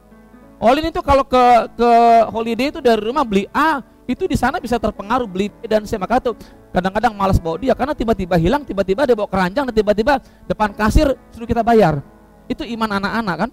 Olin 0.61 0.93
itu 0.93 1.01
kalau 1.01 1.25
ke 1.25 1.41
ke 1.73 1.89
holiday 2.29 2.69
itu 2.69 2.77
dari 2.77 3.01
rumah 3.01 3.25
beli 3.25 3.49
A, 3.49 3.81
itu 4.05 4.29
di 4.29 4.37
sana 4.37 4.61
bisa 4.61 4.77
terpengaruh 4.77 5.25
beli 5.25 5.49
B 5.49 5.65
dan 5.65 5.81
C. 5.89 5.97
Maka 5.97 6.21
tuh 6.21 6.37
kadang-kadang 6.69 7.17
malas 7.17 7.41
bawa 7.41 7.57
dia 7.57 7.73
karena 7.73 7.97
tiba-tiba 7.97 8.37
hilang, 8.37 8.61
tiba-tiba 8.61 9.09
dia 9.09 9.17
bawa 9.17 9.25
keranjang 9.25 9.65
dan 9.65 9.73
tiba-tiba 9.73 10.21
depan 10.45 10.69
kasir 10.77 11.17
suruh 11.33 11.49
kita 11.49 11.65
bayar. 11.65 12.05
Itu 12.45 12.61
iman 12.61 13.01
anak-anak 13.01 13.35
kan? 13.47 13.51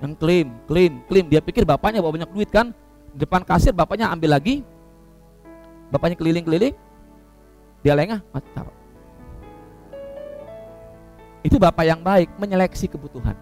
yang 0.00 0.16
klaim, 0.16 0.48
klaim, 0.64 0.92
klaim. 1.04 1.26
Dia 1.28 1.44
pikir 1.44 1.68
bapaknya 1.68 2.00
bawa 2.00 2.16
banyak 2.16 2.30
duit 2.32 2.48
kan. 2.48 2.72
Depan 3.12 3.44
kasir 3.44 3.76
bapaknya 3.76 4.08
ambil 4.08 4.32
lagi. 4.32 4.64
Bapaknya 5.92 6.16
keliling-keliling. 6.16 6.72
Dia 7.84 7.92
lengah, 7.96 8.20
taruh. 8.56 8.76
Itu 11.44 11.56
bapak 11.56 11.84
yang 11.84 12.00
baik 12.00 12.32
menyeleksi 12.36 12.88
kebutuhan. 12.88 13.36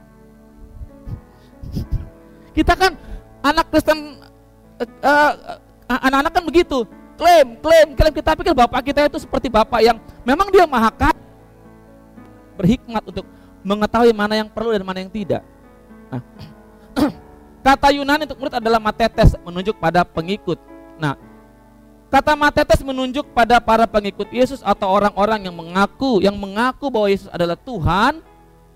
Kita 2.58 2.74
kan 2.74 2.98
anak 3.38 3.70
Kristen 3.70 4.18
uh, 4.82 4.86
uh, 5.06 5.32
anak-anak 5.86 6.32
kan 6.34 6.42
begitu. 6.42 6.82
Klaim, 7.14 7.54
klaim, 7.62 7.94
klaim. 7.94 8.14
Kita 8.14 8.34
pikir 8.34 8.50
bapak 8.50 8.82
kita 8.82 9.06
itu 9.06 9.22
seperti 9.22 9.46
bapak 9.46 9.78
yang 9.78 10.02
memang 10.26 10.50
dia 10.50 10.66
maha 10.66 10.90
berhikmat 12.58 13.02
untuk 13.06 13.22
mengetahui 13.62 14.10
mana 14.10 14.34
yang 14.34 14.50
perlu 14.50 14.74
dan 14.74 14.82
mana 14.82 14.98
yang 15.06 15.12
tidak. 15.14 15.46
Nah, 16.10 16.22
kata 17.66 17.94
Yunani 17.94 18.26
untuk 18.26 18.42
murid 18.42 18.58
adalah 18.58 18.82
matetes 18.82 19.38
menunjuk 19.46 19.78
pada 19.78 20.02
pengikut. 20.02 20.58
Nah, 20.98 21.14
kata 22.10 22.34
matetes 22.34 22.82
menunjuk 22.82 23.30
pada 23.30 23.62
para 23.62 23.86
pengikut 23.86 24.26
Yesus 24.34 24.58
atau 24.66 24.90
orang-orang 24.90 25.46
yang 25.46 25.54
mengaku 25.54 26.18
yang 26.18 26.34
mengaku 26.34 26.90
bahwa 26.90 27.06
Yesus 27.06 27.30
adalah 27.30 27.54
Tuhan, 27.54 28.18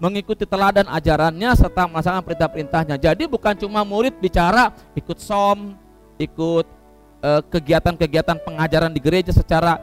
mengikuti 0.02 0.42
teladan 0.42 0.90
ajarannya 0.90 1.54
serta 1.54 1.86
melaksanakan 1.86 2.26
perintah-perintahnya. 2.26 2.98
Jadi 2.98 3.30
bukan 3.30 3.54
cuma 3.54 3.86
murid 3.86 4.18
bicara 4.18 4.74
ikut 4.98 5.22
som, 5.22 5.78
ikut 6.18 6.66
eh, 7.22 7.42
kegiatan-kegiatan 7.46 8.42
pengajaran 8.42 8.90
di 8.90 8.98
gereja 8.98 9.30
secara 9.30 9.78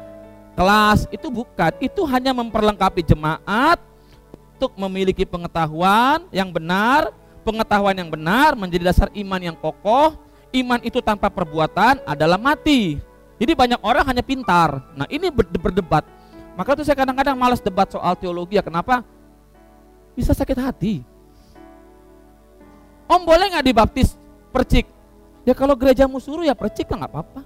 kelas 0.60 1.08
itu 1.08 1.32
bukan. 1.32 1.72
Itu 1.80 2.04
hanya 2.04 2.36
memperlengkapi 2.36 3.00
jemaat 3.08 3.80
untuk 4.60 4.76
memiliki 4.76 5.24
pengetahuan 5.24 6.28
yang 6.36 6.52
benar 6.52 7.16
pengetahuan 7.48 7.96
yang 7.96 8.12
benar 8.12 8.60
menjadi 8.60 8.92
dasar 8.92 9.08
iman 9.16 9.40
yang 9.40 9.56
kokoh. 9.56 10.20
Iman 10.52 10.82
itu 10.84 11.00
tanpa 11.00 11.32
perbuatan 11.32 12.04
adalah 12.04 12.36
mati. 12.36 13.00
Jadi 13.40 13.56
banyak 13.56 13.80
orang 13.80 14.04
hanya 14.04 14.26
pintar. 14.26 14.84
Nah 14.98 15.08
ini 15.08 15.32
berdebat. 15.32 16.04
Maka 16.58 16.76
tuh 16.76 16.84
saya 16.84 16.98
kadang-kadang 16.98 17.38
malas 17.40 17.64
debat 17.64 17.88
soal 17.88 18.18
teologi 18.18 18.58
ya. 18.58 18.66
Kenapa? 18.66 19.06
Bisa 20.14 20.32
sakit 20.34 20.58
hati. 20.58 21.02
Om 23.10 23.22
boleh 23.26 23.54
nggak 23.54 23.66
dibaptis 23.66 24.14
percik? 24.54 24.86
Ya 25.48 25.58
kalau 25.58 25.74
gerejamu 25.74 26.22
suruh 26.22 26.46
ya 26.46 26.54
percik 26.54 26.90
lah 26.94 27.06
nggak 27.06 27.12
apa-apa. 27.12 27.42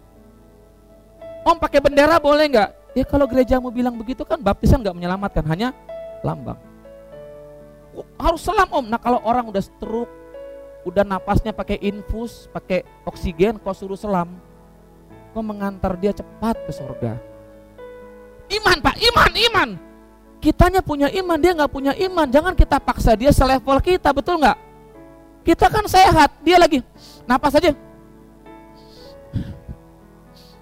Om 1.44 1.58
pakai 1.60 1.80
bendera 1.80 2.20
boleh 2.20 2.46
nggak? 2.52 2.70
Ya 2.94 3.06
kalau 3.08 3.26
gerejamu 3.26 3.72
bilang 3.72 3.96
begitu 3.96 4.28
kan 4.28 4.38
baptisan 4.38 4.84
nggak 4.84 4.96
menyelamatkan, 4.96 5.44
hanya 5.48 5.72
lambang 6.22 6.60
harus 8.18 8.42
selam 8.42 8.70
om. 8.74 8.86
Nah 8.88 8.98
kalau 8.98 9.22
orang 9.22 9.46
udah 9.50 9.62
stroke, 9.62 10.10
udah 10.88 11.06
napasnya 11.06 11.54
pakai 11.54 11.78
infus, 11.84 12.50
pakai 12.50 12.82
oksigen, 13.06 13.62
kau 13.62 13.76
suruh 13.76 14.00
selam, 14.00 14.34
kau 15.32 15.46
mengantar 15.46 15.94
dia 16.00 16.16
cepat 16.16 16.58
ke 16.66 16.72
surga. 16.74 17.14
Iman 18.50 18.78
pak, 18.82 18.96
iman, 18.98 19.32
iman. 19.34 19.70
Kitanya 20.44 20.84
punya 20.84 21.08
iman, 21.08 21.40
dia 21.40 21.56
nggak 21.56 21.72
punya 21.72 21.96
iman. 21.96 22.28
Jangan 22.28 22.52
kita 22.52 22.76
paksa 22.76 23.16
dia 23.16 23.32
selevel 23.32 23.80
kita, 23.80 24.12
betul 24.12 24.44
nggak? 24.44 24.60
Kita 25.48 25.72
kan 25.72 25.88
sehat, 25.88 26.36
dia 26.44 26.60
lagi 26.60 26.84
napas 27.24 27.56
saja. 27.56 27.72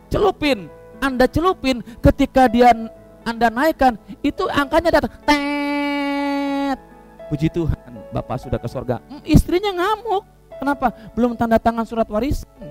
Celupin, 0.06 0.70
Anda 1.02 1.26
celupin 1.26 1.82
ketika 1.98 2.46
dia 2.46 2.70
Anda 3.26 3.50
naikkan, 3.50 3.98
itu 4.22 4.46
angkanya 4.54 5.02
datang. 5.02 5.18
Tet. 5.26 6.78
Puji 7.34 7.50
Tuhan, 7.50 7.92
Bapak 8.14 8.38
sudah 8.38 8.62
ke 8.62 8.70
surga. 8.70 9.02
Hmm, 9.10 9.26
istrinya 9.26 9.74
ngamuk. 9.74 10.22
Kenapa? 10.62 10.94
Belum 11.18 11.34
tanda 11.34 11.58
tangan 11.58 11.90
surat 11.90 12.06
warisan. 12.06 12.70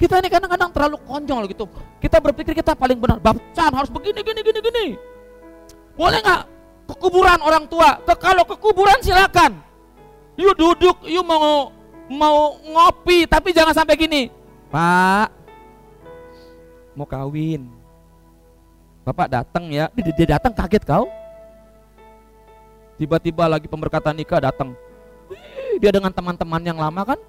Kita 0.00 0.16
ini 0.16 0.32
kadang-kadang 0.32 0.72
terlalu 0.72 0.96
konyol 1.04 1.44
gitu. 1.52 1.68
Kita 2.00 2.24
berpikir 2.24 2.56
kita 2.56 2.72
paling 2.72 2.96
benar. 2.96 3.20
Bapcan 3.20 3.68
harus 3.68 3.92
begini, 3.92 4.24
gini, 4.24 4.40
gini, 4.40 4.60
gini. 4.64 4.86
Boleh 5.92 6.24
nggak 6.24 6.42
ke 6.88 6.94
kuburan 6.96 7.36
orang 7.44 7.68
tua? 7.68 8.00
Ke, 8.08 8.16
kalau 8.16 8.48
ke 8.48 8.56
kuburan 8.56 8.96
silakan. 9.04 9.60
Yuk 10.40 10.56
duduk, 10.56 11.04
yuk 11.04 11.20
mau 11.20 11.68
mau 12.08 12.56
ngopi, 12.64 13.28
tapi 13.28 13.52
jangan 13.52 13.76
sampai 13.76 14.00
gini. 14.00 14.32
Pak, 14.72 15.28
mau 16.96 17.04
kawin. 17.04 17.68
Bapak 19.04 19.28
datang 19.28 19.68
ya, 19.68 19.92
dia, 19.92 20.12
dia 20.16 20.28
datang 20.40 20.56
kaget 20.56 20.80
kau. 20.88 21.12
Tiba-tiba 22.96 23.52
lagi 23.52 23.68
pemberkatan 23.68 24.16
nikah 24.16 24.40
datang. 24.40 24.72
Dia 25.76 25.92
dengan 25.92 26.08
teman-teman 26.08 26.64
yang 26.64 26.80
lama 26.80 27.04
kan, 27.04 27.20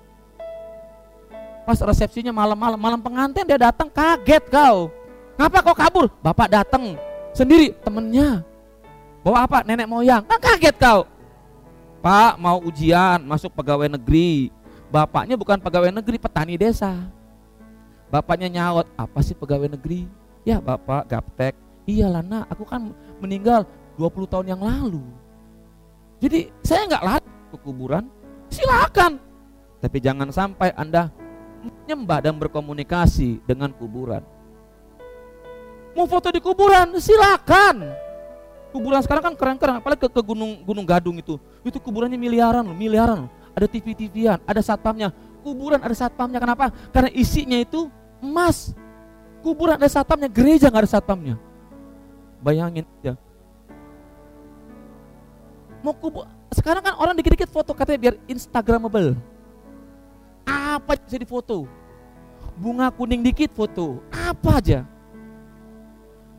Pas 1.62 1.78
resepsinya 1.78 2.34
malam-malam, 2.34 2.80
malam 2.80 3.00
pengantin 3.00 3.46
dia 3.46 3.58
datang 3.58 3.88
kaget 3.88 4.44
kau. 4.50 4.90
Ngapa 5.38 5.58
kau 5.62 5.76
kabur? 5.78 6.08
Bapak 6.22 6.50
datang 6.50 6.98
sendiri 7.32 7.74
temennya. 7.86 8.42
Bawa 9.22 9.46
apa? 9.46 9.62
Nenek 9.62 9.86
moyang. 9.86 10.26
Kan 10.26 10.42
kaget 10.42 10.76
kau. 10.82 11.06
Pak 12.02 12.42
mau 12.42 12.58
ujian 12.66 13.22
masuk 13.22 13.54
pegawai 13.54 13.86
negeri. 13.86 14.50
Bapaknya 14.92 15.40
bukan 15.40 15.62
pegawai 15.62 15.94
negeri, 15.94 16.20
petani 16.20 16.60
desa. 16.60 16.92
Bapaknya 18.12 18.52
nyaut, 18.52 18.90
apa 19.00 19.24
sih 19.24 19.32
pegawai 19.32 19.72
negeri? 19.72 20.04
Ya 20.44 20.60
bapak 20.60 21.08
gaptek. 21.08 21.56
Iyalah 21.88 22.20
nak, 22.20 22.52
aku 22.52 22.68
kan 22.68 22.92
meninggal 23.24 23.64
20 23.96 24.28
tahun 24.28 24.52
yang 24.52 24.62
lalu. 24.62 25.00
Jadi 26.20 26.52
saya 26.60 26.92
nggak 26.92 27.06
lari 27.08 27.30
ke 27.54 27.58
kuburan, 27.64 28.04
silakan. 28.52 29.16
Tapi 29.80 29.98
jangan 30.04 30.28
sampai 30.30 30.76
Anda 30.76 31.08
menyembah 31.62 32.20
dan 32.26 32.34
berkomunikasi 32.36 33.42
dengan 33.46 33.70
kuburan. 33.72 34.26
Mau 35.94 36.08
foto 36.08 36.32
di 36.32 36.40
kuburan, 36.40 36.96
silakan. 36.98 37.94
Kuburan 38.72 39.04
sekarang 39.04 39.32
kan 39.32 39.36
keren-keren, 39.36 39.76
apalagi 39.84 40.08
ke, 40.08 40.10
ke 40.10 40.22
gunung 40.24 40.64
Gunung 40.64 40.88
Gadung 40.88 41.20
itu. 41.20 41.36
Itu 41.62 41.78
kuburannya 41.78 42.16
miliaran 42.16 42.64
loh, 42.64 42.76
miliaran 42.76 43.28
loh. 43.28 43.32
Ada 43.52 43.68
TV-TVan, 43.68 44.40
ada 44.48 44.62
satpamnya. 44.64 45.12
Kuburan 45.44 45.84
ada 45.84 45.92
satpamnya, 45.92 46.40
kenapa? 46.40 46.72
Karena 46.96 47.12
isinya 47.12 47.60
itu 47.60 47.92
emas. 48.24 48.72
Kuburan 49.44 49.76
ada 49.76 49.92
satpamnya, 49.92 50.32
gereja 50.32 50.72
nggak 50.72 50.88
ada 50.88 50.92
satpamnya. 50.96 51.36
Bayangin 52.40 52.88
aja. 53.04 53.20
Mau 55.82 55.98
kubur, 55.98 56.30
sekarang 56.54 56.86
kan 56.86 56.94
orang 56.96 57.18
dikit-dikit 57.18 57.50
foto 57.50 57.74
katanya 57.74 58.00
biar 58.00 58.16
instagramable 58.30 59.18
apa 60.52 61.00
bisa 61.00 61.18
difoto? 61.18 61.66
Bunga 62.60 62.92
kuning 62.92 63.24
dikit 63.24 63.56
foto, 63.56 64.04
apa 64.12 64.60
aja. 64.60 64.80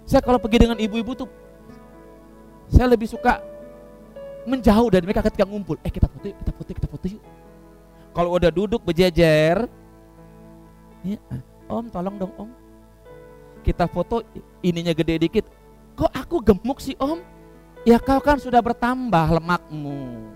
Saya 0.04 0.20
kalau 0.20 0.38
pergi 0.38 0.68
dengan 0.68 0.78
ibu-ibu 0.78 1.16
tuh, 1.16 1.30
saya 2.68 2.86
lebih 2.92 3.08
suka 3.08 3.40
menjauh 4.44 4.90
dari 4.92 5.02
mereka 5.06 5.24
ketika 5.24 5.48
ngumpul. 5.48 5.78
Eh 5.82 5.90
kita 5.90 6.06
foto 6.10 6.30
yuk, 6.30 6.36
kita 6.42 6.52
foto 6.52 6.70
kita 6.74 6.88
foto 6.90 7.06
yuk. 7.08 7.22
Kalau 8.12 8.30
udah 8.36 8.50
duduk 8.52 8.84
berjejer, 8.84 9.66
ya, 11.00 11.18
om 11.70 11.88
tolong 11.88 12.16
dong 12.20 12.32
om. 12.36 12.50
Kita 13.62 13.86
foto 13.86 14.20
ininya 14.60 14.92
gede 14.92 15.22
dikit. 15.22 15.44
Kok 15.96 16.12
aku 16.12 16.36
gemuk 16.42 16.82
sih 16.82 16.98
om? 16.98 17.22
Ya 17.82 17.98
kau 17.98 18.22
kan 18.22 18.38
sudah 18.38 18.62
bertambah 18.62 19.38
lemakmu. 19.38 20.28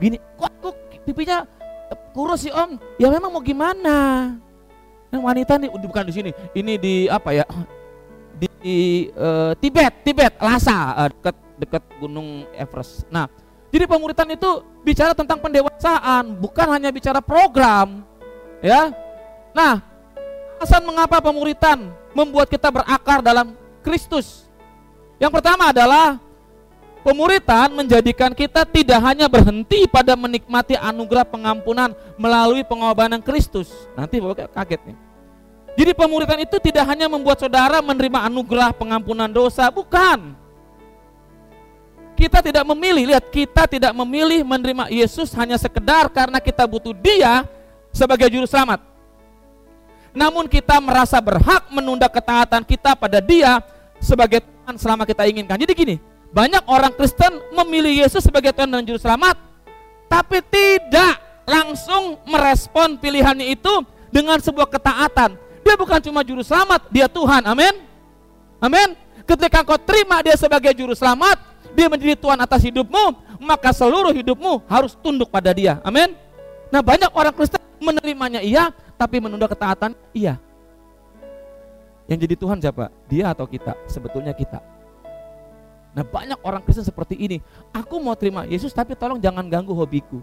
Gini, 0.00 0.16
kok 0.36 0.52
aku 0.60 0.70
pipinya 1.06 1.48
kurus 2.14 2.46
sih 2.46 2.54
om. 2.54 2.78
Ya 2.96 3.10
memang 3.10 3.34
mau 3.34 3.42
gimana? 3.42 4.30
Yang 5.10 5.22
wanita 5.26 5.52
nih 5.58 5.68
bukan 5.74 6.04
di 6.06 6.14
sini. 6.14 6.30
Ini 6.54 6.72
di 6.78 6.94
apa 7.10 7.34
ya? 7.34 7.44
Di 8.38 9.10
uh, 9.18 9.52
Tibet 9.58 9.92
Tibet 10.06 10.32
Lhasa 10.38 10.94
uh, 10.94 11.08
dekat 11.10 11.36
dekat 11.58 11.82
Gunung 11.98 12.46
Everest. 12.54 13.04
Nah 13.10 13.26
jadi 13.74 13.90
pemuritan 13.90 14.30
itu 14.30 14.62
bicara 14.86 15.12
tentang 15.12 15.42
pendewasaan 15.42 16.38
bukan 16.38 16.66
hanya 16.70 16.94
bicara 16.94 17.18
program 17.18 18.06
ya. 18.62 18.94
Nah 19.50 19.82
alasan 20.64 20.80
mengapa 20.86 21.20
pemuritan 21.20 21.92
membuat 22.16 22.48
kita 22.48 22.72
berakar 22.72 23.20
dalam 23.20 23.52
Kristus? 23.84 24.48
Yang 25.20 25.36
pertama 25.36 25.70
adalah 25.70 26.23
Pemuritan 27.04 27.68
menjadikan 27.76 28.32
kita 28.32 28.64
tidak 28.64 28.96
hanya 29.04 29.28
berhenti 29.28 29.84
pada 29.84 30.16
menikmati 30.16 30.72
anugerah 30.72 31.28
pengampunan 31.28 31.92
melalui 32.16 32.64
pengorbanan 32.64 33.20
Kristus. 33.20 33.68
Nanti 33.92 34.24
bapak 34.24 34.48
kaget 34.56 34.80
nih. 34.88 34.96
Jadi 35.76 35.92
pemuritan 35.92 36.40
itu 36.40 36.56
tidak 36.64 36.88
hanya 36.88 37.04
membuat 37.04 37.44
saudara 37.44 37.84
menerima 37.84 38.24
anugerah 38.24 38.72
pengampunan 38.72 39.28
dosa, 39.28 39.68
bukan. 39.68 40.32
Kita 42.16 42.40
tidak 42.40 42.64
memilih, 42.72 43.12
lihat 43.12 43.28
kita 43.28 43.68
tidak 43.68 43.92
memilih 43.92 44.40
menerima 44.40 44.88
Yesus 44.88 45.34
hanya 45.36 45.60
sekedar 45.60 46.08
karena 46.08 46.40
kita 46.40 46.64
butuh 46.64 46.96
dia 46.96 47.44
sebagai 47.92 48.32
juru 48.32 48.48
selamat. 48.48 48.80
Namun 50.16 50.48
kita 50.48 50.80
merasa 50.80 51.20
berhak 51.20 51.68
menunda 51.68 52.08
ketaatan 52.08 52.64
kita 52.64 52.96
pada 52.96 53.20
dia 53.20 53.60
sebagai 54.00 54.40
Tuhan 54.40 54.78
selama 54.78 55.02
kita 55.04 55.26
inginkan. 55.26 55.58
Jadi 55.58 55.74
gini, 55.74 55.96
banyak 56.34 56.66
orang 56.66 56.90
Kristen 56.98 57.38
memilih 57.54 58.02
Yesus 58.02 58.26
sebagai 58.26 58.50
Tuhan 58.50 58.66
dan 58.66 58.82
Juru 58.82 58.98
Selamat, 58.98 59.38
tapi 60.10 60.42
tidak 60.42 61.22
langsung 61.46 62.18
merespon 62.26 62.98
pilihannya 62.98 63.54
itu 63.54 63.70
dengan 64.10 64.42
sebuah 64.42 64.66
ketaatan. 64.66 65.38
Dia 65.62 65.78
bukan 65.78 66.02
cuma 66.02 66.26
Juru 66.26 66.42
Selamat, 66.42 66.90
dia 66.90 67.06
Tuhan. 67.06 67.46
Amin. 67.46 67.86
Amin. 68.58 68.98
Ketika 69.22 69.62
kau 69.62 69.78
terima 69.78 70.26
dia 70.26 70.34
sebagai 70.34 70.74
Juru 70.74 70.98
Selamat, 70.98 71.38
dia 71.70 71.86
menjadi 71.86 72.18
Tuhan 72.18 72.36
atas 72.42 72.66
hidupmu, 72.66 73.38
maka 73.38 73.70
seluruh 73.70 74.10
hidupmu 74.10 74.66
harus 74.66 74.98
tunduk 74.98 75.30
pada 75.30 75.54
dia. 75.54 75.78
Amin. 75.86 76.18
Nah 76.74 76.82
banyak 76.82 77.14
orang 77.14 77.30
Kristen 77.30 77.62
menerimanya 77.78 78.42
iya, 78.42 78.74
tapi 78.98 79.22
menunda 79.22 79.46
ketaatan 79.46 79.94
iya. 80.10 80.42
Yang 82.10 82.18
jadi 82.26 82.34
Tuhan 82.36 82.58
siapa? 82.58 82.90
Dia 83.06 83.30
atau 83.30 83.46
kita? 83.46 83.78
Sebetulnya 83.86 84.34
kita. 84.34 84.74
Nah 85.94 86.02
banyak 86.02 86.42
orang 86.42 86.60
Kristen 86.66 86.82
seperti 86.82 87.14
ini. 87.14 87.38
Aku 87.70 88.02
mau 88.02 88.18
terima 88.18 88.42
Yesus 88.44 88.74
tapi 88.74 88.98
tolong 88.98 89.22
jangan 89.22 89.46
ganggu 89.46 89.70
hobiku. 89.70 90.18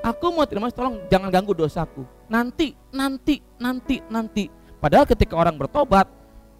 Aku 0.00 0.32
mau 0.32 0.46
terima 0.48 0.70
tolong 0.72 1.02
jangan 1.10 1.28
ganggu 1.28 1.52
dosaku. 1.52 2.06
Nanti, 2.30 2.72
nanti, 2.94 3.42
nanti, 3.60 4.00
nanti. 4.08 4.48
Padahal 4.80 5.04
ketika 5.04 5.36
orang 5.36 5.60
bertobat, 5.60 6.08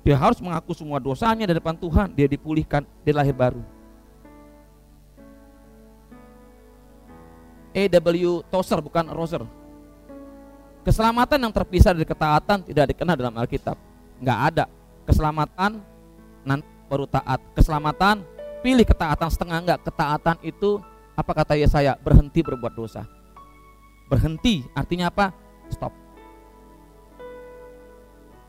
dia 0.05 0.13
harus 0.19 0.37
mengaku 0.45 0.77
semua 0.77 1.01
dosanya 1.01 1.49
di 1.49 1.55
depan 1.57 1.73
Tuhan. 1.73 2.13
Dia 2.13 2.29
dipulihkan, 2.29 2.85
dia 3.01 3.15
lahir 3.17 3.33
baru. 3.33 3.63
A.W. 7.71 8.45
Tozer 8.51 8.83
bukan 8.83 9.09
Roser. 9.15 9.47
Keselamatan 10.83 11.39
yang 11.39 11.53
terpisah 11.55 11.95
dari 11.95 12.09
ketaatan 12.09 12.67
tidak 12.67 12.93
dikenal 12.93 13.15
dalam 13.15 13.37
Alkitab. 13.37 13.79
Nggak 14.21 14.39
ada. 14.53 14.65
Keselamatan 15.07 15.81
nanti 16.43 16.67
baru 16.91 17.07
taat. 17.07 17.39
Keselamatan 17.55 18.27
pilih 18.61 18.85
ketaatan 18.85 19.29
setengah 19.29 19.59
enggak 19.61 19.81
ketaatan 19.85 20.37
itu 20.45 20.81
apa 21.17 21.33
kata 21.33 21.57
Yesaya? 21.57 21.97
Berhenti 22.01 22.41
berbuat 22.41 22.73
dosa. 22.73 23.05
Berhenti 24.09 24.65
artinya 24.73 25.13
apa? 25.13 25.33
Stop. 25.69 25.93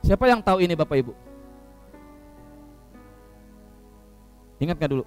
Siapa 0.02 0.26
yang 0.26 0.41
tahu 0.41 0.65
ini 0.65 0.74
Bapak 0.74 0.97
Ibu? 0.97 1.13
Ingat 4.62 4.78
gak 4.78 4.91
dulu? 4.93 5.04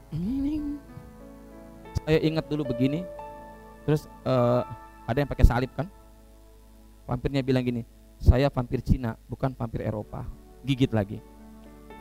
Saya 2.02 2.18
ingat 2.22 2.46
dulu 2.46 2.62
begini. 2.66 3.06
Terus 3.86 4.06
uh, 4.26 4.62
ada 5.06 5.18
yang 5.22 5.30
pakai 5.30 5.46
salib 5.46 5.70
kan? 5.74 5.86
Vampirnya 7.06 7.42
bilang 7.42 7.62
gini 7.62 7.82
saya 8.24 8.48
vampir 8.48 8.80
Cina 8.80 9.12
bukan 9.28 9.52
vampir 9.52 9.84
Eropa. 9.84 10.24
Gigit 10.64 10.88
lagi. 10.96 11.20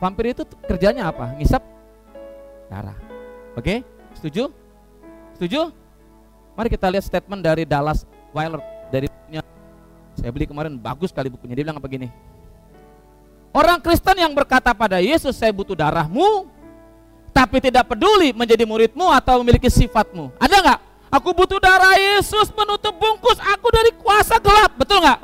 Vampir 0.00 0.32
itu 0.32 0.42
kerjanya 0.64 1.12
apa? 1.12 1.36
Ngisap 1.36 1.60
darah. 2.68 2.96
Oke? 3.54 3.86
Setuju? 4.18 4.50
Setuju? 5.36 5.70
Mari 6.54 6.68
kita 6.70 6.86
lihat 6.90 7.04
statement 7.06 7.42
dari 7.42 7.66
Dallas 7.66 8.06
Willard 8.30 8.62
dari 8.90 9.10
Saya 10.14 10.30
beli 10.30 10.46
kemarin 10.46 10.78
bagus 10.78 11.10
kali 11.10 11.26
bukunya. 11.26 11.58
Dia 11.58 11.66
bilang 11.66 11.82
apa 11.82 11.90
gini? 11.90 12.06
Orang 13.50 13.82
Kristen 13.82 14.14
yang 14.18 14.30
berkata 14.30 14.70
pada 14.70 15.02
Yesus, 15.02 15.34
saya 15.34 15.50
butuh 15.50 15.74
darahmu, 15.74 16.46
tapi 17.34 17.58
tidak 17.58 17.90
peduli 17.90 18.30
menjadi 18.30 18.62
muridmu 18.62 19.10
atau 19.10 19.42
memiliki 19.42 19.66
sifatmu. 19.66 20.30
Ada 20.38 20.56
nggak? 20.62 20.80
Aku 21.18 21.30
butuh 21.30 21.58
darah 21.62 21.94
Yesus 21.94 22.50
menutup 22.54 22.94
bungkus 22.94 23.38
aku 23.42 23.70
dari 23.70 23.90
kuasa 23.94 24.38
gelap. 24.38 24.74
Betul 24.74 25.02
nggak? 25.02 25.18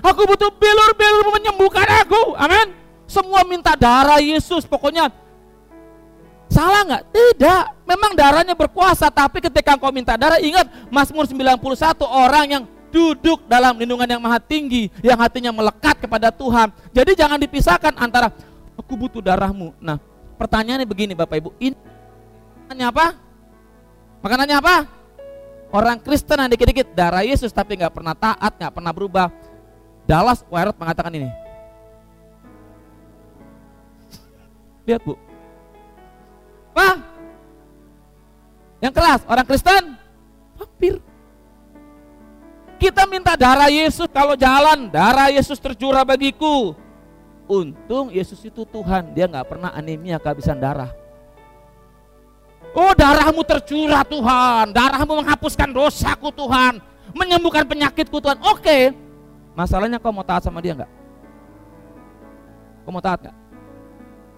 Aku 0.00 0.24
butuh 0.24 0.48
bilur-bilur 0.52 1.26
menyembuhkan 1.36 1.88
aku. 2.04 2.36
Amin. 2.36 2.72
Semua 3.08 3.44
minta 3.44 3.76
darah 3.76 4.20
Yesus. 4.20 4.64
Pokoknya 4.64 5.12
Salah 6.48 6.80
nggak? 6.84 7.02
Tidak. 7.12 7.64
Memang 7.84 8.12
darahnya 8.16 8.56
berkuasa, 8.56 9.12
tapi 9.12 9.44
ketika 9.44 9.76
engkau 9.76 9.92
minta 9.92 10.16
darah, 10.16 10.40
ingat 10.40 10.68
Mazmur 10.88 11.28
91 11.28 11.60
orang 12.04 12.46
yang 12.48 12.62
duduk 12.88 13.44
dalam 13.44 13.76
lindungan 13.76 14.08
yang 14.08 14.20
maha 14.20 14.40
tinggi, 14.40 14.88
yang 15.04 15.20
hatinya 15.20 15.52
melekat 15.52 16.00
kepada 16.00 16.32
Tuhan. 16.32 16.72
Jadi 16.92 17.12
jangan 17.16 17.36
dipisahkan 17.36 17.92
antara 18.00 18.32
aku 18.76 18.96
butuh 18.96 19.20
darahmu. 19.20 19.76
Nah, 19.76 20.00
pertanyaannya 20.40 20.88
begini 20.88 21.12
Bapak 21.12 21.36
Ibu, 21.36 21.50
ini 21.60 21.76
makanannya 22.64 22.86
apa? 22.88 23.06
Makanannya 24.24 24.56
apa? 24.56 24.76
Orang 25.68 26.00
Kristen 26.00 26.40
yang 26.40 26.48
dikit-dikit 26.48 26.96
darah 26.96 27.20
Yesus 27.20 27.52
tapi 27.52 27.76
nggak 27.76 27.92
pernah 27.92 28.16
taat, 28.16 28.56
nggak 28.56 28.72
pernah 28.72 28.92
berubah. 28.92 29.28
Dallas 30.08 30.40
Wyatt 30.48 30.72
mengatakan 30.80 31.12
ini. 31.12 31.28
Lihat 34.88 35.04
Bu, 35.04 35.20
apa? 36.78 37.02
Yang 38.78 38.94
keras, 38.94 39.20
orang 39.26 39.46
Kristen 39.46 39.84
vampir. 40.54 40.94
Kita 42.78 43.10
minta 43.10 43.34
darah 43.34 43.66
Yesus 43.66 44.06
kalau 44.14 44.38
jalan, 44.38 44.86
darah 44.86 45.34
Yesus 45.34 45.58
tercurah 45.58 46.06
bagiku. 46.06 46.78
Untung 47.50 48.14
Yesus 48.14 48.38
itu 48.46 48.62
Tuhan, 48.62 49.10
dia 49.10 49.26
nggak 49.26 49.50
pernah 49.50 49.74
anemia 49.74 50.22
kehabisan 50.22 50.62
darah. 50.62 50.94
Oh 52.70 52.94
darahmu 52.94 53.42
tercurah 53.42 54.06
Tuhan, 54.06 54.70
darahmu 54.70 55.26
menghapuskan 55.26 55.74
dosaku 55.74 56.30
Tuhan, 56.30 56.78
menyembuhkan 57.10 57.66
penyakitku 57.66 58.22
Tuhan. 58.22 58.38
Oke, 58.46 58.94
masalahnya 59.58 59.98
kau 59.98 60.14
mau 60.14 60.22
taat 60.22 60.46
sama 60.46 60.62
dia 60.62 60.78
nggak? 60.78 60.92
Kau 62.86 62.94
mau 62.94 63.02
taat 63.02 63.26
nggak? 63.26 63.36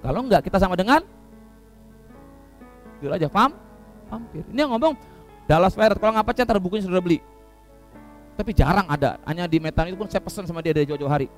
Kalau 0.00 0.20
nggak 0.24 0.40
kita 0.48 0.56
sama 0.56 0.78
dengan 0.80 1.04
Jujur 3.00 3.16
aja, 3.16 3.26
paham? 3.32 3.56
Hampir. 4.12 4.44
Ini 4.52 4.68
yang 4.68 4.76
ngomong 4.76 4.92
Dallas 5.48 5.72
Pirate, 5.72 5.96
kalau 5.96 6.12
nggak 6.12 6.26
percaya 6.28 6.44
ntar 6.44 6.60
bukunya 6.60 6.84
sudah 6.84 7.00
beli. 7.00 7.18
Tapi 8.36 8.52
jarang 8.52 8.86
ada, 8.86 9.16
hanya 9.24 9.48
di 9.48 9.56
metan 9.56 9.88
itu 9.88 9.96
pun 9.96 10.06
saya 10.06 10.20
pesan 10.20 10.44
sama 10.44 10.60
dia 10.60 10.76
dari 10.76 10.84
jauh-jauh 10.84 11.08
hari. 11.08 11.32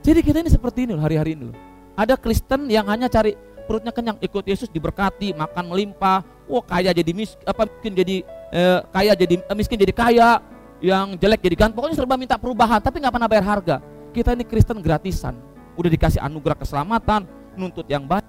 Jadi 0.00 0.20
kita 0.24 0.40
ini 0.40 0.50
seperti 0.52 0.88
ini 0.88 0.96
hari-hari 0.96 1.36
ini 1.36 1.52
loh. 1.52 1.56
Ada 1.94 2.16
Kristen 2.18 2.68
yang 2.68 2.84
hanya 2.88 3.08
cari 3.08 3.36
perutnya 3.64 3.92
kenyang, 3.92 4.16
ikut 4.20 4.44
Yesus 4.44 4.68
diberkati, 4.68 5.32
makan 5.36 5.64
melimpah, 5.68 6.24
wah 6.48 6.64
kaya 6.64 6.92
jadi 6.92 7.12
mis, 7.16 7.36
apa 7.44 7.64
miskin 7.68 7.92
jadi 7.96 8.16
eh, 8.52 8.80
kaya 8.92 9.12
jadi 9.16 9.34
eh, 9.40 9.56
miskin 9.56 9.78
jadi 9.80 9.94
kaya, 9.94 10.42
yang 10.84 11.16
jelek 11.16 11.40
jadi 11.40 11.56
ganteng, 11.56 11.76
pokoknya 11.80 11.96
serba 11.96 12.16
minta 12.20 12.36
perubahan, 12.36 12.80
tapi 12.80 13.00
nggak 13.00 13.14
pernah 13.14 13.28
bayar 13.28 13.44
harga. 13.44 13.76
Kita 14.12 14.36
ini 14.36 14.44
Kristen 14.44 14.78
gratisan, 14.84 15.34
udah 15.78 15.88
dikasih 15.88 16.20
anugerah 16.20 16.58
keselamatan, 16.60 17.24
nuntut 17.56 17.88
yang 17.88 18.04
baik, 18.04 18.26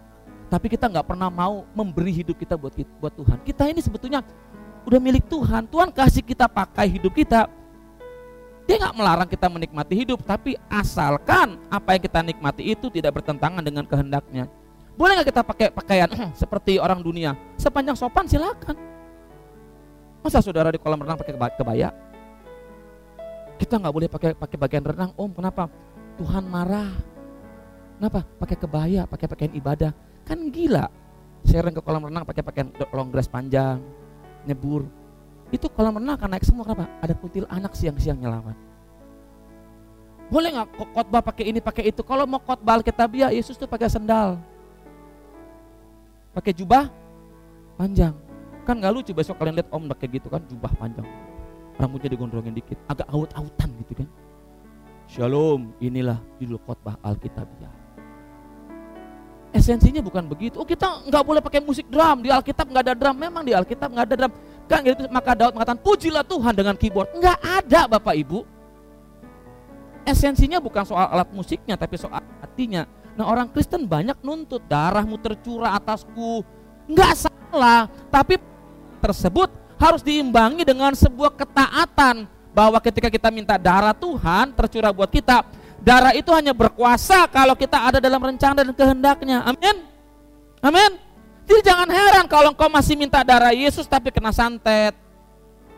tapi 0.47 0.69
kita 0.69 0.85
nggak 0.85 1.05
pernah 1.05 1.29
mau 1.33 1.65
memberi 1.73 2.21
hidup 2.21 2.37
kita 2.37 2.53
buat 2.53 2.73
buat 3.01 3.13
Tuhan. 3.13 3.37
Kita 3.41 3.65
ini 3.69 3.81
sebetulnya 3.81 4.21
udah 4.85 4.99
milik 5.01 5.25
Tuhan. 5.25 5.65
Tuhan 5.65 5.89
kasih 5.89 6.21
kita 6.21 6.45
pakai 6.45 6.97
hidup 6.97 7.13
kita. 7.13 7.49
Dia 8.65 8.81
nggak 8.81 8.95
melarang 8.97 9.29
kita 9.29 9.45
menikmati 9.45 9.93
hidup, 9.93 10.25
tapi 10.25 10.57
asalkan 10.65 11.61
apa 11.69 11.93
yang 11.93 12.01
kita 12.01 12.19
nikmati 12.25 12.63
itu 12.65 12.89
tidak 12.89 13.21
bertentangan 13.21 13.61
dengan 13.61 13.85
kehendaknya. 13.85 14.49
Boleh 14.97 15.21
nggak 15.21 15.29
kita 15.29 15.41
pakai 15.45 15.67
pakaian 15.69 16.09
seperti 16.33 16.81
orang 16.81 16.97
dunia? 17.03 17.37
Sepanjang 17.61 17.93
sopan 17.93 18.25
silakan. 18.25 18.73
Masa 20.25 20.41
saudara 20.41 20.73
di 20.73 20.81
kolam 20.81 20.97
renang 20.97 21.21
pakai 21.21 21.37
kebaya? 21.37 21.93
Kita 23.61 23.77
nggak 23.77 23.93
boleh 23.93 24.09
pakai 24.09 24.33
pakai 24.33 24.57
bagian 24.57 24.81
renang, 24.81 25.13
Om. 25.13 25.31
Kenapa? 25.37 25.69
Tuhan 26.17 26.43
marah. 26.49 26.89
Kenapa? 28.01 28.25
Pakai 28.41 28.57
kebaya, 28.57 29.01
pakai 29.05 29.27
pakaian 29.29 29.53
ibadah. 29.53 29.93
Kan 30.25 30.49
gila. 30.49 30.89
Sharing 31.45 31.77
ke 31.77 31.81
kolam 31.85 32.09
renang 32.09 32.25
pakai 32.25 32.41
pakaian 32.41 32.73
long 32.89 33.13
dress 33.13 33.29
panjang, 33.29 33.77
nyebur. 34.49 34.89
Itu 35.53 35.69
kolam 35.69 36.01
renang 36.01 36.17
akan 36.17 36.29
naik 36.33 36.41
semua 36.41 36.65
kenapa? 36.65 36.89
Ada 37.05 37.13
kutil 37.13 37.45
anak 37.45 37.77
siang-siang 37.77 38.17
nyelamat. 38.17 38.57
Boleh 40.25 40.57
nggak 40.57 40.69
khotbah 40.89 41.21
pakai 41.21 41.53
ini 41.53 41.61
pakai 41.61 41.93
itu? 41.93 42.01
Kalau 42.01 42.25
mau 42.25 42.41
khotbah 42.41 42.81
Alkitabiah, 42.81 43.29
Yesus 43.29 43.61
tuh 43.61 43.69
pakai 43.69 43.85
sendal, 43.85 44.41
pakai 46.33 46.49
jubah 46.49 46.89
panjang. 47.77 48.17
Kan 48.65 48.81
nggak 48.81 48.89
lucu 48.89 49.13
besok 49.13 49.37
kalian 49.37 49.61
lihat 49.61 49.69
om 49.69 49.85
kayak 49.93 50.17
gitu 50.17 50.25
kan 50.33 50.41
jubah 50.49 50.73
panjang, 50.81 51.05
rambutnya 51.77 52.09
digondrongin 52.09 52.57
dikit, 52.57 52.81
agak 52.89 53.05
aut-autan 53.13 53.69
gitu 53.85 54.01
kan. 54.01 54.09
Shalom, 55.05 55.69
inilah 55.77 56.17
judul 56.41 56.57
khotbah 56.65 56.97
Alkitabiah. 57.05 57.84
Esensinya 59.55 60.03
bukan 60.03 60.27
begitu. 60.27 60.59
Oh 60.59 60.67
kita 60.67 61.07
nggak 61.07 61.23
boleh 61.23 61.39
pakai 61.39 61.63
musik 61.63 61.87
drum. 61.87 62.19
Di 62.19 62.27
Alkitab 62.27 62.67
nggak 62.67 62.83
ada 62.91 62.93
drum. 62.93 63.15
Memang 63.15 63.39
di 63.47 63.55
Alkitab 63.55 63.87
nggak 63.87 64.05
ada 64.11 64.15
drum. 64.19 64.31
Kan 64.67 64.83
gitu 64.83 65.07
maka 65.07 65.31
Daud 65.31 65.55
mengatakan 65.55 65.79
pujilah 65.79 66.27
Tuhan 66.27 66.51
dengan 66.51 66.75
keyboard. 66.75 67.15
Nggak 67.15 67.39
ada 67.39 67.81
Bapak 67.87 68.19
Ibu. 68.19 68.43
Esensinya 70.03 70.59
bukan 70.59 70.83
soal 70.83 71.07
alat 71.07 71.31
musiknya 71.31 71.79
tapi 71.79 71.95
soal 71.95 72.19
hatinya. 72.43 72.83
Nah 73.15 73.31
orang 73.31 73.47
Kristen 73.47 73.87
banyak 73.87 74.19
nuntut 74.19 74.59
darahmu 74.67 75.15
tercurah 75.23 75.79
atasku. 75.79 76.43
Nggak 76.91 77.31
salah. 77.31 77.87
Tapi 78.11 78.35
tersebut 78.99 79.47
harus 79.79 80.03
diimbangi 80.03 80.67
dengan 80.67 80.91
sebuah 80.91 81.31
ketaatan 81.31 82.27
bahwa 82.51 82.79
ketika 82.83 83.07
kita 83.07 83.31
minta 83.31 83.55
darah 83.55 83.95
Tuhan 83.95 84.51
tercurah 84.51 84.91
buat 84.91 85.07
kita, 85.07 85.47
Darah 85.85 86.17
itu 86.17 86.33
hanya 86.33 86.49
berkuasa 86.49 87.29
kalau 87.29 87.53
kita 87.53 87.77
ada 87.77 88.01
dalam 88.01 88.17
rencana 88.17 88.65
dan 88.65 88.73
kehendaknya. 88.73 89.45
Amin. 89.45 89.85
Amin. 90.57 90.97
Jadi 91.45 91.61
jangan 91.61 91.85
heran 91.93 92.25
kalau 92.25 92.49
engkau 92.49 92.65
masih 92.73 92.97
minta 92.97 93.21
darah 93.21 93.53
Yesus 93.53 93.85
tapi 93.85 94.09
kena 94.09 94.33
santet. 94.33 94.97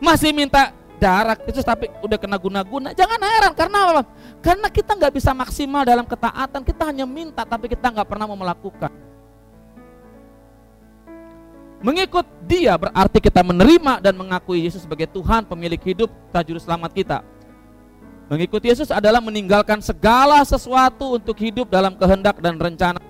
Masih 0.00 0.32
minta 0.32 0.72
darah 0.96 1.36
Yesus 1.44 1.60
tapi 1.60 1.92
udah 2.00 2.16
kena 2.16 2.40
guna-guna. 2.40 2.96
Jangan 2.96 3.20
heran 3.20 3.52
karena 3.52 3.78
apa? 3.84 4.02
Karena 4.40 4.72
kita 4.72 4.96
nggak 4.96 5.12
bisa 5.12 5.36
maksimal 5.36 5.84
dalam 5.84 6.08
ketaatan. 6.08 6.64
Kita 6.64 6.88
hanya 6.88 7.04
minta 7.04 7.44
tapi 7.44 7.68
kita 7.68 7.92
nggak 7.92 8.08
pernah 8.08 8.24
mau 8.24 8.40
melakukan. 8.40 8.88
Mengikut 11.84 12.24
dia 12.48 12.74
berarti 12.80 13.20
kita 13.20 13.44
menerima 13.44 14.00
dan 14.00 14.16
mengakui 14.16 14.64
Yesus 14.64 14.88
sebagai 14.88 15.06
Tuhan, 15.06 15.44
pemilik 15.44 15.78
hidup, 15.78 16.08
dan 16.32 16.42
juru 16.48 16.58
selamat 16.58 16.90
kita. 16.96 17.20
Mengikuti 18.28 18.68
Yesus 18.68 18.92
adalah 18.92 19.24
meninggalkan 19.24 19.80
segala 19.80 20.44
sesuatu 20.44 21.16
untuk 21.16 21.32
hidup 21.40 21.72
dalam 21.72 21.96
kehendak 21.96 22.36
dan 22.44 22.60
rencana. 22.60 23.00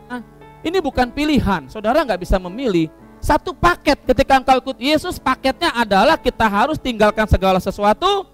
Ini 0.63 0.79
bukan 0.79 1.11
pilihan, 1.11 1.67
saudara 1.67 2.07
nggak 2.07 2.23
bisa 2.23 2.39
memilih. 2.39 2.87
Satu 3.19 3.51
paket 3.51 3.99
ketika 4.07 4.39
engkau 4.39 4.63
ikut 4.63 4.79
Yesus, 4.79 5.19
paketnya 5.19 5.75
adalah 5.75 6.15
kita 6.15 6.47
harus 6.47 6.79
tinggalkan 6.79 7.27
segala 7.27 7.59
sesuatu, 7.59 8.31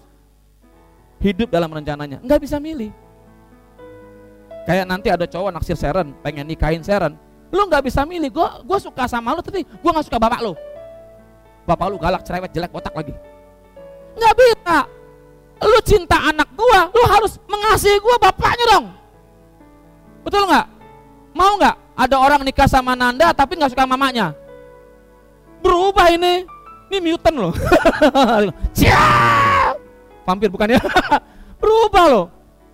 hidup 1.17 1.49
dalam 1.49 1.73
rencananya. 1.73 2.21
Nggak 2.21 2.45
bisa 2.45 2.61
milih. 2.61 2.93
Kayak 4.69 4.85
nanti 4.85 5.09
ada 5.09 5.25
cowok 5.25 5.57
naksir 5.57 5.77
Seren, 5.77 6.13
pengen 6.21 6.45
nikahin 6.45 6.85
Seren. 6.85 7.17
Lu 7.49 7.65
nggak 7.65 7.89
bisa 7.89 8.05
milih, 8.05 8.29
gue 8.61 8.79
suka 8.81 9.09
sama 9.09 9.33
lu 9.33 9.41
tapi 9.41 9.65
gue 9.65 9.91
nggak 9.93 10.05
suka 10.05 10.21
bapak 10.21 10.41
lu. 10.45 10.53
Bapak 11.65 11.85
lu 11.89 11.97
galak, 11.97 12.21
cerewet, 12.21 12.53
jelek, 12.53 12.69
botak 12.69 12.93
lagi. 12.93 13.13
Nggak 14.13 14.33
bisa 14.37 14.77
lu 15.65 15.79
cinta 15.81 16.17
anak 16.29 16.49
gua, 16.53 16.89
lu 16.93 17.03
harus 17.09 17.41
mengasihi 17.49 17.97
gua 17.99 18.15
bapaknya 18.21 18.65
dong. 18.77 18.85
Betul 20.25 20.45
nggak? 20.49 20.65
Mau 21.35 21.53
nggak? 21.59 21.75
Ada 21.95 22.15
orang 22.19 22.41
nikah 22.43 22.67
sama 22.67 22.97
Nanda 22.97 23.31
tapi 23.31 23.55
nggak 23.55 23.71
suka 23.71 23.87
mamanya. 23.87 24.35
Berubah 25.63 26.11
ini. 26.11 26.45
Ini 26.85 27.01
mutant 27.01 27.33
loh. 27.33 27.53
Siap. 28.77 29.73
Vampir 30.25 30.53
bukan 30.53 30.77
ya? 30.77 30.81
Berubah 31.61 32.05
loh. 32.09 32.25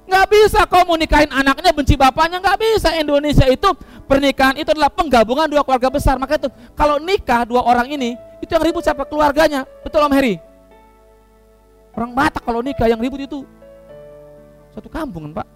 Nggak 0.03 0.27
bisa 0.27 0.67
kau 0.67 0.83
mau 0.83 0.99
nikahin 0.99 1.31
anaknya 1.31 1.71
benci 1.71 1.95
bapaknya 1.95 2.43
nggak 2.43 2.59
bisa. 2.59 2.91
Indonesia 2.99 3.47
itu 3.47 3.71
pernikahan 4.03 4.59
itu 4.59 4.67
adalah 4.75 4.91
penggabungan 4.91 5.47
dua 5.47 5.63
keluarga 5.63 5.87
besar. 5.87 6.19
Maka 6.19 6.35
itu 6.35 6.51
kalau 6.75 6.99
nikah 6.99 7.47
dua 7.47 7.63
orang 7.63 7.87
ini 7.87 8.19
itu 8.43 8.51
yang 8.51 8.63
ribut 8.67 8.83
siapa 8.83 9.07
keluarganya. 9.07 9.63
Betul 9.85 10.03
Om 10.03 10.11
Heri? 10.11 10.50
Orang 11.91 12.15
Batak 12.15 12.43
kalau 12.43 12.63
nikah 12.63 12.87
yang 12.87 12.99
ribut 12.99 13.19
itu 13.23 13.43
satu 14.71 14.87
kampung 14.87 15.27
kan 15.29 15.43
Pak. 15.43 15.47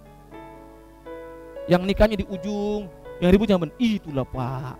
Yang 1.66 1.82
nikahnya 1.88 2.16
di 2.20 2.26
ujung, 2.28 2.86
yang 3.18 3.30
ribut 3.32 3.48
yang 3.48 3.60
itulah 3.80 4.28
Pak. 4.28 4.76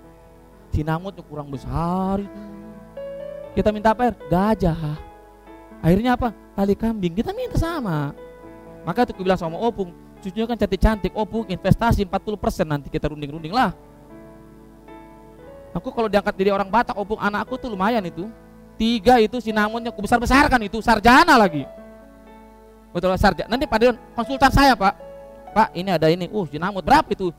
Sinamutnya 0.70 1.24
kurang 1.24 1.48
besar 1.48 2.20
itu. 2.20 2.42
Kita 3.56 3.72
minta 3.72 3.96
apa? 3.96 4.12
Gajah. 4.12 5.00
Akhirnya 5.80 6.12
apa? 6.12 6.36
Tali 6.52 6.76
kambing. 6.76 7.16
Kita 7.16 7.32
minta 7.32 7.56
sama. 7.56 8.12
Maka 8.84 9.08
itu 9.08 9.18
bilang 9.18 9.40
sama 9.40 9.56
Opung, 9.58 9.90
cucunya 10.22 10.46
kan 10.46 10.54
cantik-cantik, 10.60 11.10
Opung 11.16 11.48
investasi 11.48 12.06
40% 12.06 12.68
nanti 12.68 12.86
kita 12.92 13.10
runding-runding 13.10 13.50
lah. 13.50 13.74
Aku 15.74 15.90
kalau 15.90 16.06
diangkat 16.06 16.36
jadi 16.38 16.54
orang 16.54 16.70
Batak, 16.70 16.94
Opung 16.94 17.18
anakku 17.18 17.58
tuh 17.58 17.72
lumayan 17.72 18.04
itu. 18.06 18.30
Tiga 18.76 19.16
itu 19.24 19.40
sinamonnya 19.40 19.88
aku 19.88 20.04
besar-besarkan 20.04 20.60
itu, 20.68 20.78
sarjana 20.84 21.40
lagi. 21.40 21.64
Betul 22.92 23.16
sarjana. 23.16 23.48
Nanti 23.48 23.64
pada 23.64 23.96
konsultan 24.12 24.52
saya 24.52 24.76
pak, 24.76 24.94
Pak 25.56 25.68
ini 25.72 25.88
ada 25.88 26.12
ini, 26.12 26.28
uh 26.28 26.44
sinamut 26.44 26.84
berapa 26.84 27.08
itu? 27.08 27.32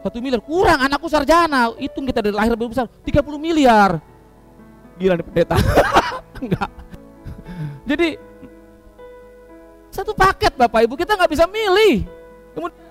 Satu 0.00 0.24
miliar 0.24 0.40
kurang 0.40 0.80
anakku 0.80 1.04
sarjana, 1.12 1.76
hitung 1.76 2.08
kita 2.08 2.24
dari 2.24 2.32
lahir 2.32 2.56
besar 2.56 2.88
30 3.04 3.20
miliar. 3.36 4.00
Gila 4.96 5.20
nih 5.20 5.24
pendeta. 5.28 5.56
Enggak. 6.42 6.70
Jadi 7.84 8.08
satu 9.92 10.12
paket 10.16 10.54
Bapak 10.56 10.86
Ibu 10.88 10.94
kita 10.96 11.12
nggak 11.18 11.30
bisa 11.32 11.44
milih. 11.44 12.08
Kemudian 12.56 12.87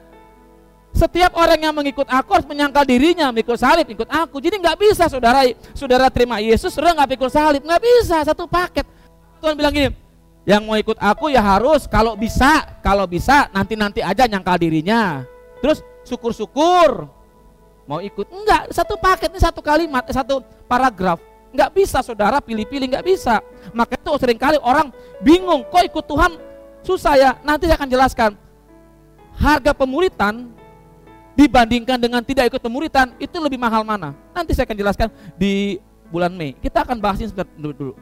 setiap 0.98 1.38
orang 1.38 1.62
yang 1.62 1.74
mengikut 1.78 2.10
aku 2.10 2.30
harus 2.34 2.48
menyangkal 2.50 2.82
dirinya, 2.82 3.30
mengikut 3.30 3.62
salib, 3.62 3.86
ikut 3.86 4.10
aku. 4.10 4.42
Jadi 4.42 4.58
nggak 4.58 4.78
bisa 4.82 5.06
saudara, 5.06 5.46
saudara 5.78 6.10
terima 6.10 6.42
Yesus, 6.42 6.74
saudara 6.74 6.98
nggak 6.98 7.14
pikul 7.14 7.30
salib, 7.30 7.62
nggak 7.62 7.82
bisa 7.86 8.26
satu 8.26 8.50
paket. 8.50 8.84
Tuhan 9.38 9.54
bilang 9.54 9.70
gini, 9.70 9.90
yang 10.50 10.66
mau 10.66 10.74
ikut 10.74 10.98
aku 10.98 11.30
ya 11.30 11.40
harus 11.40 11.86
kalau 11.86 12.18
bisa, 12.18 12.66
kalau 12.82 13.06
bisa 13.06 13.46
nanti 13.54 13.78
nanti 13.78 14.02
aja 14.02 14.26
nyangkal 14.26 14.58
dirinya. 14.58 15.22
Terus 15.62 15.86
syukur-syukur. 16.02 17.06
Mau 17.88 18.02
ikut? 18.02 18.28
Enggak 18.34 18.74
satu 18.74 18.98
paket 18.98 19.32
ini 19.32 19.40
satu 19.40 19.62
kalimat 19.62 20.04
satu 20.10 20.42
paragraf. 20.66 21.22
Nggak 21.54 21.70
bisa 21.78 22.02
saudara 22.02 22.42
pilih-pilih 22.42 22.90
nggak 22.90 23.06
bisa. 23.06 23.40
Maka 23.72 23.96
itu 23.96 24.12
sering 24.18 24.40
kali 24.42 24.58
orang 24.60 24.90
bingung 25.22 25.62
kok 25.70 25.86
ikut 25.86 26.06
Tuhan? 26.10 26.32
Susah 26.82 27.14
ya 27.16 27.32
nanti 27.46 27.70
saya 27.70 27.78
akan 27.78 27.90
jelaskan. 27.94 28.32
Harga 29.38 29.72
pemuritan 29.78 30.57
dibandingkan 31.38 32.02
dengan 32.02 32.26
tidak 32.26 32.50
ikut 32.50 32.58
pemuritan 32.58 33.14
itu 33.22 33.38
lebih 33.38 33.62
mahal 33.62 33.86
mana? 33.86 34.18
Nanti 34.34 34.58
saya 34.58 34.66
akan 34.66 34.78
jelaskan 34.82 35.08
di 35.38 35.78
bulan 36.10 36.34
Mei. 36.34 36.58
Kita 36.58 36.82
akan 36.82 36.98
bahas 36.98 37.22
ini 37.22 37.30
dulu, 37.62 37.74
dulu. 37.78 37.94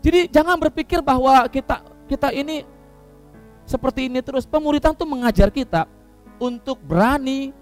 Jadi 0.00 0.32
jangan 0.32 0.56
berpikir 0.56 1.04
bahwa 1.04 1.44
kita 1.52 1.84
kita 2.08 2.32
ini 2.32 2.64
seperti 3.68 4.08
ini 4.08 4.24
terus. 4.24 4.48
Pemuritan 4.48 4.96
itu 4.96 5.04
mengajar 5.04 5.52
kita 5.52 5.84
untuk 6.40 6.80
berani 6.80 7.52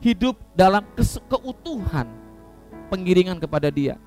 hidup 0.00 0.34
dalam 0.56 0.82
keutuhan 1.28 2.08
pengiringan 2.88 3.36
kepada 3.38 3.68
Dia. 3.68 4.00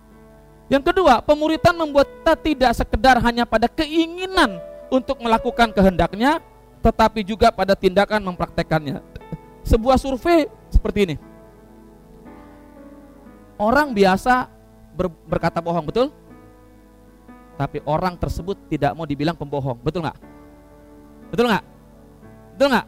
Yang 0.67 0.91
kedua, 0.91 1.21
pemuritan 1.21 1.77
membuat 1.77 2.09
kita 2.09 2.33
tidak 2.41 2.71
sekedar 2.73 3.21
hanya 3.21 3.45
pada 3.45 3.69
keinginan 3.69 4.57
untuk 4.89 5.21
melakukan 5.21 5.69
kehendaknya, 5.69 6.41
tetapi 6.81 7.21
juga 7.21 7.53
pada 7.53 7.77
tindakan 7.77 8.33
mempraktekannya 8.33 8.99
sebuah 9.65 9.97
survei 9.97 10.45
seperti 10.69 10.99
ini. 11.09 11.15
Orang 13.57 13.91
biasa 13.91 14.47
ber, 14.93 15.09
berkata 15.25 15.59
bohong, 15.59 15.89
betul? 15.89 16.13
Tapi 17.55 17.81
orang 17.87 18.19
tersebut 18.19 18.55
tidak 18.69 18.93
mau 18.93 19.07
dibilang 19.07 19.33
pembohong, 19.33 19.79
betul 19.81 20.05
nggak? 20.05 20.17
Betul 21.33 21.45
nggak? 21.49 21.65
Betul 22.55 22.67
nggak? 22.71 22.87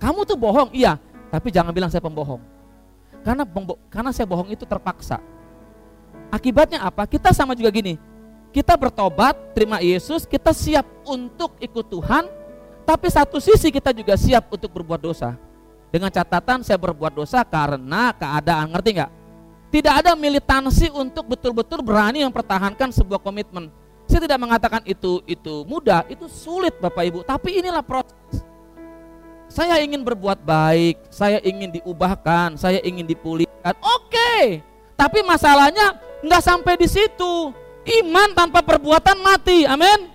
Kamu 0.00 0.20
tuh 0.24 0.38
bohong, 0.38 0.70
iya, 0.72 0.96
tapi 1.28 1.52
jangan 1.52 1.74
bilang 1.74 1.92
saya 1.92 2.00
pembohong. 2.00 2.40
Karena 3.20 3.44
karena 3.92 4.10
saya 4.16 4.24
bohong 4.24 4.48
itu 4.48 4.64
terpaksa. 4.64 5.20
Akibatnya 6.32 6.86
apa? 6.86 7.04
Kita 7.04 7.34
sama 7.34 7.52
juga 7.52 7.68
gini. 7.74 8.00
Kita 8.50 8.74
bertobat, 8.74 9.54
terima 9.54 9.78
Yesus, 9.78 10.26
kita 10.26 10.50
siap 10.50 10.86
untuk 11.06 11.54
ikut 11.62 11.86
Tuhan, 11.86 12.26
tapi 12.82 13.06
satu 13.06 13.38
sisi 13.38 13.70
kita 13.70 13.94
juga 13.94 14.18
siap 14.18 14.50
untuk 14.50 14.70
berbuat 14.74 14.98
dosa. 14.98 15.38
Dengan 15.90 16.06
catatan 16.06 16.62
saya 16.62 16.78
berbuat 16.78 17.10
dosa 17.10 17.42
karena 17.42 18.14
keadaan, 18.14 18.70
ngerti 18.70 18.90
nggak? 18.94 19.12
Tidak 19.70 19.94
ada 20.02 20.14
militansi 20.14 20.90
untuk 20.90 21.34
betul-betul 21.34 21.82
berani 21.82 22.22
mempertahankan 22.26 22.94
sebuah 22.94 23.18
komitmen. 23.22 23.70
Saya 24.06 24.26
tidak 24.26 24.42
mengatakan 24.42 24.82
itu 24.86 25.22
itu 25.26 25.62
mudah, 25.66 26.02
itu 26.10 26.26
sulit 26.26 26.74
Bapak 26.78 27.06
Ibu, 27.06 27.18
tapi 27.22 27.62
inilah 27.62 27.82
proses. 27.82 28.42
Saya 29.50 29.82
ingin 29.82 30.02
berbuat 30.06 30.46
baik, 30.46 31.10
saya 31.10 31.42
ingin 31.42 31.74
diubahkan, 31.78 32.54
saya 32.54 32.78
ingin 32.86 33.06
dipulihkan. 33.06 33.74
Oke, 33.82 34.62
tapi 34.94 35.26
masalahnya 35.26 35.98
nggak 36.22 36.42
sampai 36.42 36.74
di 36.78 36.86
situ. 36.86 37.50
Iman 37.82 38.30
tanpa 38.34 38.62
perbuatan 38.62 39.18
mati. 39.18 39.66
Amin. 39.66 40.06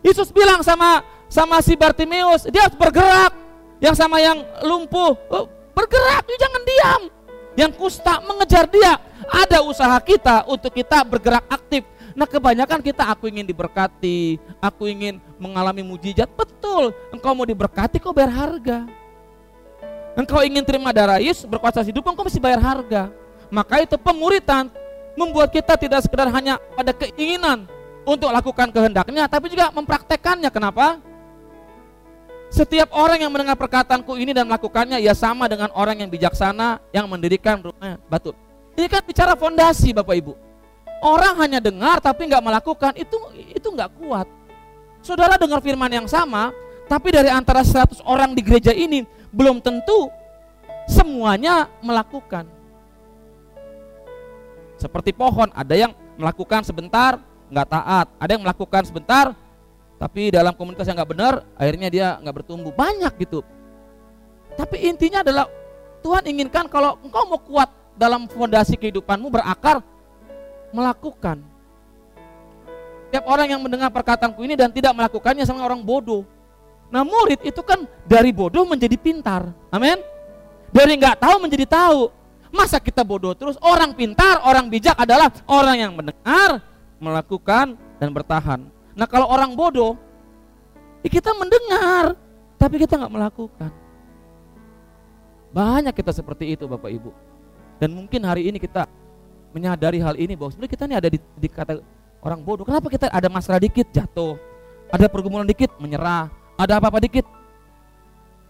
Yesus 0.00 0.32
bilang 0.32 0.64
sama 0.64 1.04
sama 1.28 1.60
si 1.60 1.76
Bartimeus, 1.76 2.48
dia 2.48 2.64
harus 2.64 2.76
bergerak 2.76 3.41
yang 3.82 3.98
sama 3.98 4.22
yang 4.22 4.38
lumpuh 4.62 5.18
oh, 5.26 5.50
bergerak, 5.74 6.22
jangan 6.38 6.62
diam. 6.62 7.02
Yang 7.58 7.72
kusta 7.76 8.22
mengejar 8.22 8.70
dia. 8.70 8.96
Ada 9.26 9.60
usaha 9.66 9.98
kita 9.98 10.46
untuk 10.46 10.70
kita 10.70 11.02
bergerak 11.02 11.44
aktif. 11.50 11.82
Nah 12.14 12.28
kebanyakan 12.28 12.80
kita 12.84 13.08
aku 13.08 13.26
ingin 13.26 13.42
diberkati, 13.42 14.38
aku 14.62 14.86
ingin 14.86 15.18
mengalami 15.40 15.82
mujizat. 15.82 16.30
Betul, 16.32 16.94
engkau 17.10 17.34
mau 17.34 17.44
diberkati 17.44 17.98
kau 17.98 18.14
bayar 18.14 18.30
harga. 18.30 18.86
Engkau 20.12 20.44
ingin 20.44 20.62
terima 20.62 20.92
darah 20.92 21.18
Yesus 21.18 21.48
berkuasa 21.48 21.80
hidup, 21.82 22.04
engkau 22.04 22.22
mesti 22.22 22.38
bayar 22.38 22.60
harga. 22.60 23.08
Maka 23.48 23.82
itu 23.82 23.96
pemuritan 23.96 24.68
membuat 25.16 25.52
kita 25.52 25.76
tidak 25.76 26.04
sekedar 26.04 26.28
hanya 26.28 26.60
pada 26.76 26.92
keinginan 26.92 27.68
untuk 28.04 28.28
lakukan 28.28 28.68
kehendaknya, 28.70 29.24
tapi 29.28 29.48
juga 29.48 29.72
mempraktekannya. 29.72 30.52
Kenapa? 30.52 31.00
Setiap 32.52 32.92
orang 32.92 33.16
yang 33.16 33.32
mendengar 33.32 33.56
perkataanku 33.56 34.12
ini 34.20 34.36
dan 34.36 34.44
melakukannya 34.44 35.00
ya 35.00 35.16
sama 35.16 35.48
dengan 35.48 35.72
orang 35.72 36.04
yang 36.04 36.12
bijaksana 36.12 36.84
yang 36.92 37.08
mendirikan 37.08 37.64
rumahnya 37.64 37.96
batu. 38.12 38.36
Ini 38.76 38.92
kan 38.92 39.00
bicara 39.00 39.32
fondasi 39.32 39.96
Bapak 39.96 40.12
Ibu. 40.20 40.36
Orang 41.00 41.40
hanya 41.40 41.64
dengar 41.64 41.96
tapi 42.04 42.28
nggak 42.28 42.44
melakukan 42.44 42.92
itu 43.00 43.16
itu 43.56 43.68
nggak 43.72 43.96
kuat. 43.96 44.28
Saudara 45.00 45.40
dengar 45.40 45.64
firman 45.64 45.88
yang 45.88 46.04
sama, 46.04 46.52
tapi 46.92 47.08
dari 47.08 47.32
antara 47.32 47.64
100 47.64 48.04
orang 48.04 48.36
di 48.36 48.44
gereja 48.44 48.76
ini 48.76 49.08
belum 49.32 49.64
tentu 49.64 50.12
semuanya 50.92 51.72
melakukan. 51.80 52.44
Seperti 54.76 55.16
pohon, 55.16 55.48
ada 55.56 55.72
yang 55.72 55.96
melakukan 56.20 56.68
sebentar, 56.68 57.16
nggak 57.48 57.68
taat. 57.70 58.06
Ada 58.20 58.30
yang 58.36 58.44
melakukan 58.44 58.82
sebentar, 58.84 59.32
tapi 60.02 60.34
dalam 60.34 60.50
komunitas 60.58 60.82
yang 60.90 60.98
nggak 60.98 61.12
benar 61.14 61.34
akhirnya 61.54 61.86
dia 61.86 62.06
nggak 62.18 62.42
bertumbuh. 62.42 62.74
Banyak 62.74 63.14
gitu. 63.22 63.46
Tapi 64.58 64.90
intinya 64.90 65.22
adalah 65.22 65.46
Tuhan 66.02 66.26
inginkan 66.26 66.66
kalau 66.66 66.98
engkau 67.06 67.22
mau 67.30 67.38
kuat 67.38 67.70
dalam 67.94 68.26
fondasi 68.26 68.74
kehidupanmu 68.74 69.30
berakar 69.30 69.78
melakukan. 70.74 71.38
Setiap 73.06 73.30
orang 73.30 73.54
yang 73.54 73.62
mendengar 73.62 73.94
perkataanku 73.94 74.42
ini 74.42 74.58
dan 74.58 74.74
tidak 74.74 74.90
melakukannya 74.90 75.46
sama 75.46 75.62
orang 75.62 75.78
bodoh. 75.86 76.26
Nah 76.90 77.06
murid 77.06 77.38
itu 77.46 77.62
kan 77.62 77.86
dari 78.02 78.34
bodoh 78.34 78.66
menjadi 78.66 78.98
pintar. 78.98 79.54
Amin. 79.70 80.02
Dari 80.74 80.98
nggak 80.98 81.22
tahu 81.22 81.46
menjadi 81.46 81.70
tahu. 81.70 82.10
Masa 82.50 82.82
kita 82.82 83.06
bodoh 83.06 83.38
terus? 83.38 83.54
Orang 83.62 83.94
pintar 83.94 84.42
orang 84.42 84.66
bijak 84.66 84.98
adalah 84.98 85.30
orang 85.46 85.78
yang 85.78 85.92
mendengar 85.94 86.58
melakukan 86.98 87.78
dan 88.02 88.10
bertahan 88.10 88.81
Nah 88.92 89.06
kalau 89.08 89.28
orang 89.28 89.56
bodoh, 89.56 89.96
ya 91.00 91.08
kita 91.08 91.32
mendengar, 91.36 92.16
tapi 92.60 92.80
kita 92.80 93.00
nggak 93.00 93.12
melakukan. 93.12 93.70
Banyak 95.52 95.92
kita 95.92 96.12
seperti 96.12 96.56
itu 96.56 96.64
Bapak 96.64 96.88
Ibu. 96.88 97.12
Dan 97.76 97.92
mungkin 97.92 98.22
hari 98.24 98.48
ini 98.48 98.56
kita 98.56 98.88
menyadari 99.52 100.00
hal 100.00 100.16
ini 100.16 100.32
bahwa 100.32 100.48
sebenarnya 100.52 100.72
kita 100.72 100.84
ini 100.88 100.96
ada 100.96 101.08
di, 101.12 101.18
di 101.18 101.48
kata 101.48 101.80
orang 102.24 102.40
bodoh. 102.40 102.64
Kenapa 102.64 102.88
kita 102.88 103.12
ada 103.12 103.28
masalah 103.28 103.60
dikit 103.60 103.84
jatuh, 103.92 104.40
ada 104.88 105.06
pergumulan 105.10 105.44
dikit 105.44 105.68
menyerah, 105.76 106.32
ada 106.56 106.80
apa-apa 106.80 107.04
dikit 107.04 107.26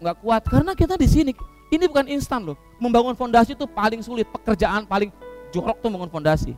nggak 0.03 0.19
kuat 0.19 0.43
karena 0.51 0.75
kita 0.75 0.99
di 0.99 1.07
sini 1.07 1.31
ini 1.71 1.87
bukan 1.87 2.05
instan 2.11 2.43
loh. 2.43 2.57
Membangun 2.77 3.15
fondasi 3.15 3.55
itu 3.55 3.65
paling 3.65 4.03
sulit, 4.03 4.27
pekerjaan 4.29 4.83
paling 4.83 5.09
jorok 5.49 5.79
tuh 5.79 5.89
membangun 5.89 6.11
fondasi. 6.11 6.53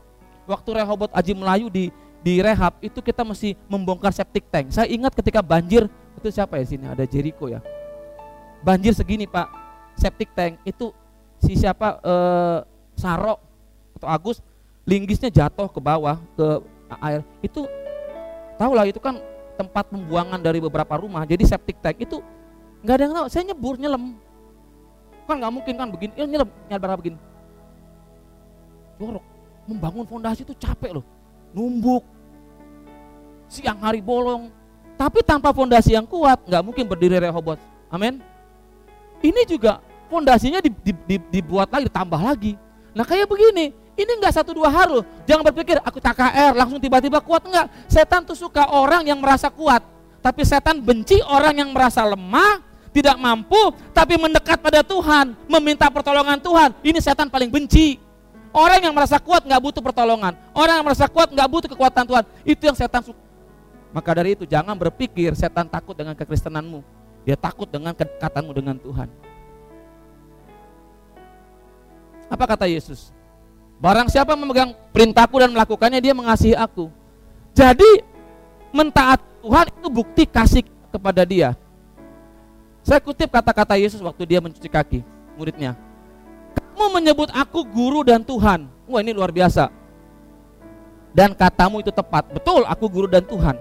Waktu 0.46 0.70
Rehobot 0.82 1.10
Aji 1.14 1.34
Melayu 1.34 1.72
di 1.72 1.90
di 2.26 2.42
rehab 2.42 2.74
itu 2.82 3.06
kita 3.06 3.22
mesti 3.22 3.54
membongkar 3.70 4.10
septic 4.10 4.50
tank. 4.50 4.74
Saya 4.74 4.90
ingat 4.90 5.14
ketika 5.14 5.46
banjir 5.46 5.86
itu 6.18 6.28
siapa 6.34 6.58
ya 6.58 6.66
sini 6.66 6.90
ada 6.90 7.06
Jericho 7.06 7.46
ya. 7.46 7.62
Banjir 8.66 8.98
segini 8.98 9.30
Pak, 9.30 9.46
septic 9.94 10.34
tank 10.34 10.58
itu 10.66 10.90
si 11.38 11.54
siapa 11.54 12.02
eh, 12.02 12.60
Saro 12.98 13.38
atau 13.94 14.10
Agus 14.10 14.42
linggisnya 14.90 15.30
jatuh 15.30 15.70
ke 15.70 15.78
bawah 15.78 16.18
ke 16.34 16.66
air. 16.98 17.22
Itu 17.46 17.70
tahu 18.58 18.74
lah 18.74 18.90
itu 18.90 18.98
kan 18.98 19.22
tempat 19.54 19.86
pembuangan 19.94 20.42
dari 20.42 20.58
beberapa 20.58 20.98
rumah. 20.98 21.30
Jadi 21.30 21.46
septic 21.46 21.78
tank 21.78 22.02
itu 22.02 22.26
nggak 22.82 22.96
ada 22.98 23.04
yang 23.06 23.14
tahu. 23.22 23.28
Saya 23.30 23.54
nyebur 23.54 23.78
nyelam. 23.78 24.18
Kan 25.30 25.38
nggak 25.38 25.54
mungkin 25.54 25.74
kan 25.78 25.94
begini, 25.94 26.14
ya 26.18 26.26
nyelam 26.26 26.50
nyadar 26.74 26.98
begini. 26.98 27.22
Jorok. 28.98 29.26
Membangun 29.70 30.06
fondasi 30.10 30.42
itu 30.42 30.58
capek 30.58 31.02
loh. 31.02 31.06
Numbuk, 31.54 32.15
siang 33.50 33.80
hari 33.82 34.02
bolong, 34.04 34.52
Tapi 34.96 35.20
tanpa 35.28 35.52
fondasi 35.52 35.92
yang 35.92 36.08
kuat, 36.08 36.40
nggak 36.48 36.64
mungkin 36.64 36.88
berdiri 36.88 37.20
Rehobot. 37.20 37.60
Amin. 37.92 38.24
Ini 39.20 39.44
juga 39.44 39.84
fondasinya 40.08 40.64
di, 40.64 40.72
di, 40.72 40.96
di, 41.04 41.16
dibuat 41.40 41.68
lagi, 41.68 41.92
ditambah 41.92 42.22
lagi. 42.24 42.56
Nah 42.96 43.04
kayak 43.04 43.28
begini, 43.28 43.76
ini 44.00 44.12
nggak 44.24 44.40
satu 44.40 44.56
dua 44.56 44.72
hari 44.72 44.96
loh. 44.96 45.06
Jangan 45.28 45.44
berpikir 45.52 45.84
aku 45.84 46.00
KKR 46.00 46.56
langsung 46.56 46.80
tiba-tiba 46.80 47.20
kuat 47.20 47.44
enggak. 47.44 47.68
Setan 47.92 48.24
tuh 48.24 48.40
suka 48.40 48.72
orang 48.72 49.04
yang 49.04 49.20
merasa 49.20 49.52
kuat, 49.52 49.84
tapi 50.24 50.48
setan 50.48 50.80
benci 50.80 51.20
orang 51.28 51.60
yang 51.60 51.76
merasa 51.76 52.08
lemah, 52.08 52.64
tidak 52.96 53.20
mampu, 53.20 53.76
tapi 53.92 54.16
mendekat 54.16 54.64
pada 54.64 54.80
Tuhan, 54.80 55.36
meminta 55.52 55.92
pertolongan 55.92 56.40
Tuhan. 56.40 56.72
Ini 56.80 57.00
setan 57.04 57.28
paling 57.28 57.52
benci. 57.52 58.00
Orang 58.56 58.80
yang 58.80 58.96
merasa 58.96 59.20
kuat 59.20 59.44
nggak 59.44 59.60
butuh 59.60 59.84
pertolongan. 59.84 60.32
Orang 60.56 60.80
yang 60.80 60.86
merasa 60.88 61.12
kuat 61.12 61.28
nggak 61.28 61.50
butuh 61.52 61.70
kekuatan 61.76 62.08
Tuhan. 62.08 62.24
Itu 62.48 62.64
yang 62.64 62.78
setan 62.80 63.04
suka. 63.04 63.25
Maka 63.96 64.12
dari 64.12 64.36
itu 64.36 64.44
jangan 64.44 64.76
berpikir 64.76 65.32
setan 65.40 65.72
takut 65.72 65.96
dengan 65.96 66.12
kekristenanmu. 66.20 66.84
Dia 67.24 67.40
takut 67.40 67.64
dengan 67.64 67.96
kedekatanmu 67.96 68.52
dengan 68.52 68.76
Tuhan. 68.76 69.08
Apa 72.28 72.44
kata 72.44 72.68
Yesus? 72.68 73.16
Barang 73.80 74.12
siapa 74.12 74.36
memegang 74.36 74.76
perintahku 74.92 75.40
dan 75.40 75.56
melakukannya 75.56 76.04
dia 76.04 76.12
mengasihi 76.12 76.60
aku. 76.60 76.92
Jadi 77.56 78.04
mentaat 78.76 79.24
Tuhan 79.40 79.72
itu 79.72 79.88
bukti 79.88 80.24
kasih 80.28 80.68
kepada 80.92 81.24
dia. 81.24 81.56
Saya 82.84 83.00
kutip 83.00 83.32
kata-kata 83.32 83.80
Yesus 83.80 84.04
waktu 84.04 84.28
dia 84.28 84.44
mencuci 84.44 84.68
kaki 84.68 85.00
muridnya. 85.40 85.80
Kamu 86.76 87.00
menyebut 87.00 87.32
aku 87.32 87.64
guru 87.64 88.04
dan 88.04 88.20
Tuhan. 88.28 88.68
Wah 88.92 89.00
ini 89.00 89.16
luar 89.16 89.32
biasa. 89.32 89.72
Dan 91.16 91.32
katamu 91.32 91.80
itu 91.80 91.96
tepat. 91.96 92.28
Betul, 92.28 92.68
aku 92.68 92.92
guru 92.92 93.08
dan 93.08 93.24
Tuhan. 93.24 93.56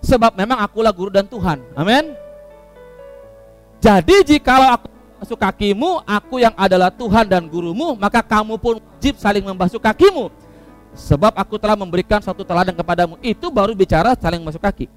Sebab 0.00 0.32
memang 0.32 0.58
akulah 0.60 0.92
guru 0.92 1.12
dan 1.12 1.28
Tuhan. 1.28 1.60
Amin. 1.76 2.16
Jadi 3.80 4.36
jikalau 4.36 4.76
aku 4.76 4.88
membasuh 4.88 5.38
kakimu, 5.40 5.90
aku 6.04 6.40
yang 6.40 6.52
adalah 6.56 6.92
Tuhan 6.92 7.24
dan 7.28 7.44
gurumu, 7.48 7.96
maka 7.96 8.20
kamu 8.20 8.56
pun 8.60 8.80
wajib 8.80 9.16
saling 9.16 9.44
membasuh 9.44 9.80
kakimu. 9.80 10.28
Sebab 10.92 11.32
aku 11.32 11.56
telah 11.56 11.78
memberikan 11.78 12.20
suatu 12.20 12.44
teladan 12.44 12.76
kepadamu. 12.76 13.16
Itu 13.24 13.48
baru 13.48 13.72
bicara 13.72 14.12
saling 14.18 14.44
membasuh 14.44 14.60
kaki. 14.60 14.88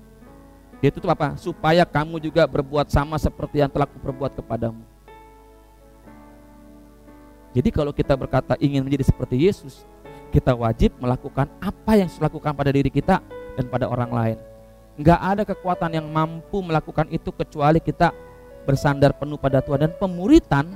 Itu 0.84 1.00
apa? 1.08 1.40
Supaya 1.40 1.88
kamu 1.88 2.20
juga 2.20 2.44
berbuat 2.44 2.92
sama 2.92 3.16
seperti 3.16 3.64
yang 3.64 3.72
telah 3.72 3.88
kuperbuat 3.88 4.36
kepadamu. 4.36 4.84
Jadi 7.56 7.70
kalau 7.72 7.96
kita 7.96 8.18
berkata 8.18 8.60
ingin 8.60 8.84
menjadi 8.84 9.08
seperti 9.08 9.48
Yesus, 9.48 9.88
kita 10.34 10.52
wajib 10.52 10.92
melakukan 11.00 11.48
apa 11.62 11.92
yang 11.96 12.10
harus 12.10 12.20
lakukan 12.20 12.52
pada 12.52 12.74
diri 12.74 12.92
kita 12.92 13.22
dan 13.56 13.66
pada 13.72 13.88
orang 13.88 14.12
lain. 14.12 14.38
Enggak 14.94 15.20
ada 15.20 15.44
kekuatan 15.46 15.92
yang 15.98 16.06
mampu 16.06 16.62
melakukan 16.62 17.10
itu 17.10 17.34
kecuali 17.34 17.82
kita 17.82 18.14
bersandar 18.64 19.12
penuh 19.18 19.42
pada 19.42 19.60
Tuhan 19.60 19.90
dan 19.90 19.94
pemuritan 19.98 20.70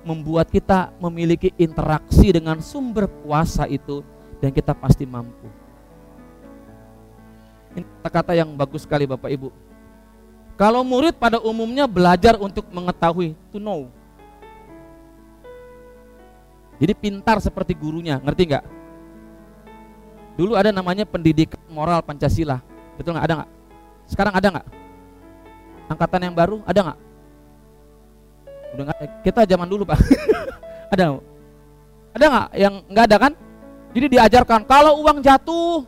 membuat 0.00 0.48
kita 0.48 0.88
memiliki 0.96 1.52
interaksi 1.60 2.32
dengan 2.32 2.64
sumber 2.64 3.04
kuasa 3.20 3.68
itu 3.68 4.00
dan 4.40 4.48
kita 4.48 4.72
pasti 4.72 5.04
mampu. 5.04 5.44
Ini 7.76 7.84
kata-kata 8.00 8.32
yang 8.32 8.50
bagus 8.56 8.82
sekali 8.88 9.04
Bapak 9.04 9.28
Ibu. 9.28 9.52
Kalau 10.56 10.80
murid 10.84 11.16
pada 11.16 11.40
umumnya 11.40 11.88
belajar 11.88 12.36
untuk 12.36 12.68
mengetahui, 12.68 13.36
to 13.52 13.60
know. 13.60 13.88
Jadi 16.80 16.92
pintar 16.96 17.36
seperti 17.44 17.76
gurunya, 17.76 18.16
ngerti 18.20 18.42
nggak? 18.48 18.64
Dulu 20.40 20.56
ada 20.56 20.72
namanya 20.72 21.04
pendidikan 21.04 21.60
moral 21.68 22.00
Pancasila, 22.00 22.64
betul 23.00 23.16
nggak? 23.16 23.26
Ada 23.26 23.34
nggak? 23.40 23.50
Sekarang 24.04 24.34
ada 24.36 24.48
nggak? 24.52 24.66
Angkatan 25.90 26.20
yang 26.28 26.34
baru 26.36 26.56
ada 26.68 26.80
nggak? 26.84 26.98
Udah 28.76 28.84
nggak? 28.84 28.98
Kita 29.24 29.40
zaman 29.48 29.66
dulu 29.66 29.82
pak. 29.88 29.98
ada? 30.92 31.04
Ada 32.12 32.24
nggak? 32.28 32.48
Yang 32.60 32.74
nggak 32.92 33.04
ada 33.08 33.16
kan? 33.16 33.32
Jadi 33.90 34.06
diajarkan 34.14 34.60
kalau 34.68 35.02
uang 35.02 35.18
jatuh 35.18 35.82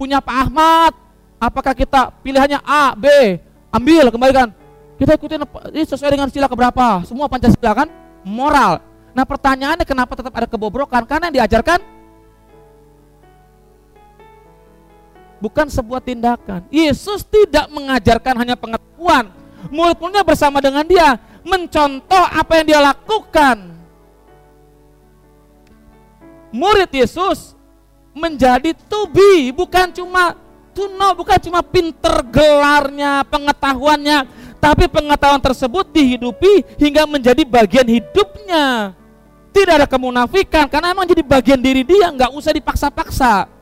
punya 0.00 0.24
Pak 0.24 0.36
Ahmad, 0.48 0.92
apakah 1.36 1.76
kita 1.76 2.08
pilihannya 2.24 2.64
A, 2.64 2.96
B, 2.96 3.36
ambil 3.68 4.08
kembalikan. 4.08 4.48
Kita 4.96 5.18
ikutin 5.18 5.42
ini 5.74 5.84
sesuai 5.84 6.14
dengan 6.14 6.28
sila 6.30 6.46
keberapa? 6.46 7.02
Semua 7.04 7.26
Pancasila 7.26 7.74
kan? 7.74 7.88
Moral. 8.22 8.78
Nah 9.12 9.24
pertanyaannya 9.26 9.84
kenapa 9.84 10.14
tetap 10.14 10.32
ada 10.32 10.46
kebobrokan? 10.46 11.04
Karena 11.04 11.28
yang 11.28 11.42
diajarkan 11.42 11.82
bukan 15.42 15.66
sebuah 15.66 15.98
tindakan. 15.98 16.62
Yesus 16.70 17.26
tidak 17.26 17.66
mengajarkan 17.74 18.38
hanya 18.38 18.54
pengetahuan. 18.54 19.34
Murid-muridnya 19.74 20.22
bersama 20.22 20.62
dengan 20.62 20.86
dia 20.86 21.18
mencontoh 21.42 22.24
apa 22.30 22.62
yang 22.62 22.66
dia 22.70 22.78
lakukan. 22.78 23.74
Murid 26.54 26.90
Yesus 26.94 27.58
menjadi 28.14 28.70
to 28.86 29.10
be, 29.10 29.50
bukan 29.50 29.90
cuma 29.90 30.38
to 30.70 30.86
know, 30.94 31.10
bukan 31.16 31.40
cuma 31.42 31.64
pinter 31.64 32.22
gelarnya, 32.30 33.24
pengetahuannya, 33.26 34.18
tapi 34.62 34.86
pengetahuan 34.86 35.42
tersebut 35.42 35.90
dihidupi 35.90 36.78
hingga 36.78 37.08
menjadi 37.08 37.42
bagian 37.42 37.88
hidupnya. 37.88 38.94
Tidak 39.52 39.74
ada 39.74 39.88
kemunafikan 39.88 40.64
karena 40.68 40.92
emang 40.92 41.04
jadi 41.08 41.24
bagian 41.24 41.60
diri 41.60 41.84
dia, 41.84 42.08
nggak 42.08 42.32
usah 42.36 42.52
dipaksa-paksa. 42.52 43.61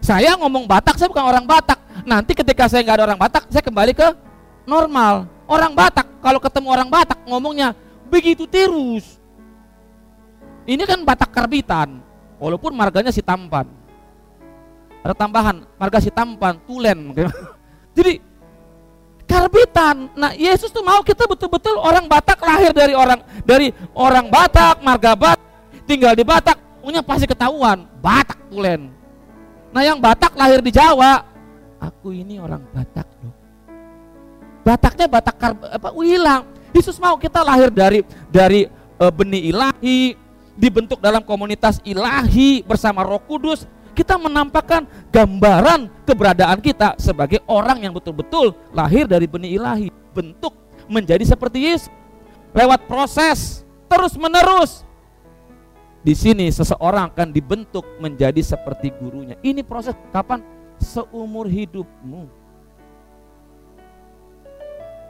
Saya 0.00 0.32
ngomong 0.40 0.64
Batak, 0.64 0.96
saya 0.96 1.12
bukan 1.12 1.24
orang 1.28 1.44
Batak. 1.44 1.78
Nanti 2.08 2.32
ketika 2.32 2.66
saya 2.66 2.80
nggak 2.80 2.96
ada 2.96 3.04
orang 3.12 3.20
Batak, 3.20 3.44
saya 3.52 3.60
kembali 3.60 3.92
ke 3.92 4.08
normal. 4.64 5.28
Orang 5.44 5.76
Batak, 5.76 6.08
kalau 6.24 6.40
ketemu 6.40 6.68
orang 6.72 6.88
Batak 6.88 7.20
ngomongnya 7.28 7.76
begitu 8.08 8.48
terus. 8.48 9.20
Ini 10.64 10.82
kan 10.88 11.04
Batak 11.04 11.30
karbitan, 11.32 12.00
walaupun 12.40 12.72
marganya 12.72 13.12
si 13.12 13.20
tampan. 13.20 13.68
Ada 15.00 15.16
tambahan, 15.16 15.64
marga 15.80 15.98
si 16.00 16.12
tampan, 16.12 16.60
tulen. 16.64 17.16
Jadi 17.96 18.20
karbitan. 19.24 20.12
Nah, 20.16 20.32
Yesus 20.36 20.68
tuh 20.72 20.84
mau 20.84 21.00
kita 21.04 21.24
betul-betul 21.28 21.76
orang 21.76 22.08
Batak 22.08 22.40
lahir 22.40 22.72
dari 22.72 22.92
orang 22.96 23.20
dari 23.44 23.72
orang 23.92 24.28
Batak, 24.32 24.80
marga 24.80 25.12
Batak, 25.12 25.44
tinggal 25.84 26.12
di 26.16 26.24
Batak, 26.24 26.56
punya 26.80 27.04
pasti 27.04 27.28
ketahuan, 27.28 27.84
Batak 28.00 28.36
tulen. 28.48 28.99
Nah, 29.70 29.82
yang 29.86 30.02
Batak 30.02 30.34
lahir 30.34 30.58
di 30.58 30.74
Jawa, 30.74 31.22
aku 31.78 32.10
ini 32.10 32.42
orang 32.42 32.62
Batak 32.74 33.06
loh. 33.22 33.34
Bataknya 34.66 35.06
Batak 35.06 35.36
kar, 35.38 35.52
apa 35.56 35.88
hilang. 36.02 36.42
Yesus 36.74 36.98
mau 36.98 37.18
kita 37.18 37.42
lahir 37.42 37.70
dari 37.70 38.06
dari 38.30 38.66
e, 38.70 39.04
benih 39.10 39.50
ilahi, 39.50 40.14
dibentuk 40.58 40.98
dalam 40.98 41.22
komunitas 41.22 41.78
ilahi 41.86 42.62
bersama 42.66 43.02
Roh 43.06 43.22
Kudus, 43.22 43.66
kita 43.94 44.18
menampakkan 44.18 44.86
gambaran 45.10 45.90
keberadaan 46.06 46.58
kita 46.62 46.94
sebagai 46.98 47.42
orang 47.46 47.82
yang 47.82 47.94
betul-betul 47.94 48.54
lahir 48.74 49.06
dari 49.06 49.26
benih 49.26 49.58
ilahi, 49.58 49.88
bentuk 50.14 50.54
menjadi 50.90 51.22
seperti 51.22 51.70
Yesus. 51.70 51.90
Lewat 52.50 52.90
proses 52.90 53.62
terus-menerus. 53.86 54.82
Di 56.00 56.16
sini 56.16 56.48
seseorang 56.48 57.12
akan 57.12 57.28
dibentuk 57.28 57.84
menjadi 58.00 58.40
seperti 58.40 58.88
gurunya. 58.96 59.36
Ini 59.44 59.60
proses 59.60 59.92
kapan? 60.08 60.40
Seumur 60.80 61.44
hidupmu. 61.44 62.24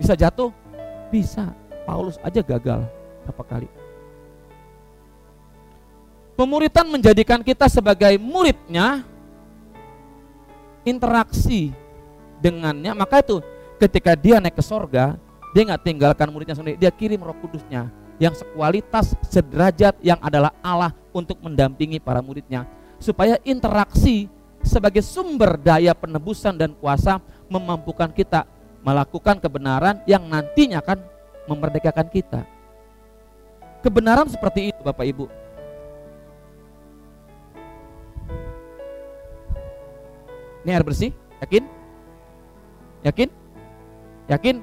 Bisa 0.03 0.19
jatuh? 0.19 0.51
Bisa. 1.15 1.55
Paulus 1.87 2.19
aja 2.27 2.43
gagal 2.43 2.83
berapa 3.23 3.45
kali? 3.47 3.69
Pemuritan 6.35 6.91
menjadikan 6.91 7.45
kita 7.47 7.71
sebagai 7.71 8.19
muridnya 8.19 9.07
interaksi 10.83 11.71
dengannya 12.41 12.97
maka 12.97 13.21
itu 13.21 13.45
ketika 13.77 14.17
dia 14.17 14.41
naik 14.41 14.57
ke 14.57 14.65
sorga 14.65 15.21
dia 15.53 15.63
nggak 15.69 15.85
tinggalkan 15.85 16.33
muridnya 16.33 16.57
sendiri 16.57 16.81
dia 16.81 16.89
kirim 16.89 17.21
roh 17.21 17.37
kudusnya 17.37 17.93
yang 18.21 18.37
sekualitas 18.37 19.17
sederajat 19.33 19.97
yang 20.05 20.21
adalah 20.21 20.53
Allah 20.61 20.93
untuk 21.11 21.41
mendampingi 21.41 21.97
para 21.99 22.21
muridnya 22.21 22.69
supaya 23.01 23.41
interaksi 23.49 24.29
sebagai 24.61 25.01
sumber 25.01 25.57
daya 25.57 25.97
penebusan 25.97 26.53
dan 26.53 26.77
kuasa 26.77 27.17
memampukan 27.49 28.13
kita 28.13 28.45
melakukan 28.85 29.41
kebenaran 29.41 30.05
yang 30.05 30.21
nantinya 30.29 30.85
akan 30.85 31.01
memerdekakan 31.49 32.07
kita 32.13 32.45
kebenaran 33.81 34.29
seperti 34.29 34.69
itu 34.69 34.81
Bapak 34.85 35.09
Ibu 35.09 35.41
Ini 40.61 40.77
air 40.77 40.85
bersih? 40.85 41.09
Yakin? 41.41 41.65
Yakin? 43.01 43.29
Yakin? 44.29 44.57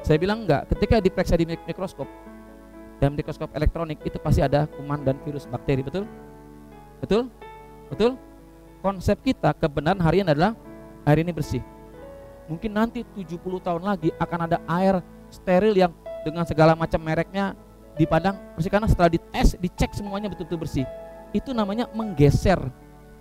Saya 0.00 0.16
bilang 0.16 0.48
enggak. 0.48 0.72
Ketika 0.72 1.04
diperiksa 1.04 1.36
di 1.36 1.44
mikroskop, 1.44 2.08
dalam 3.02 3.18
mikroskop 3.18 3.50
elektronik 3.58 3.98
itu 4.06 4.14
pasti 4.22 4.46
ada 4.46 4.70
kuman 4.70 5.02
dan 5.02 5.18
virus 5.26 5.50
bakteri, 5.50 5.82
betul? 5.82 6.06
Betul? 7.02 7.26
Betul? 7.90 8.14
Konsep 8.78 9.18
kita 9.26 9.50
kebenaran 9.58 9.98
harian 9.98 10.30
adalah 10.30 10.54
air 11.02 11.26
ini 11.26 11.34
bersih. 11.34 11.58
mungkin 12.50 12.74
nanti 12.74 13.06
70 13.16 13.38
tahun 13.62 13.80
lagi 13.80 14.10
akan 14.18 14.38
ada 14.50 14.58
air 14.66 15.00
steril 15.30 15.72
yang 15.72 15.94
dengan 16.26 16.44
segala 16.44 16.76
macam 16.76 17.00
mereknya 17.00 17.56
dipandang 17.96 18.36
bersih 18.58 18.68
karena 18.68 18.90
setelah 18.90 19.08
dites, 19.08 19.56
dicek 19.56 19.94
semuanya 19.94 20.28
betul-betul 20.28 20.60
bersih. 20.60 20.84
Itu 21.32 21.56
namanya 21.56 21.88
menggeser. 21.94 22.60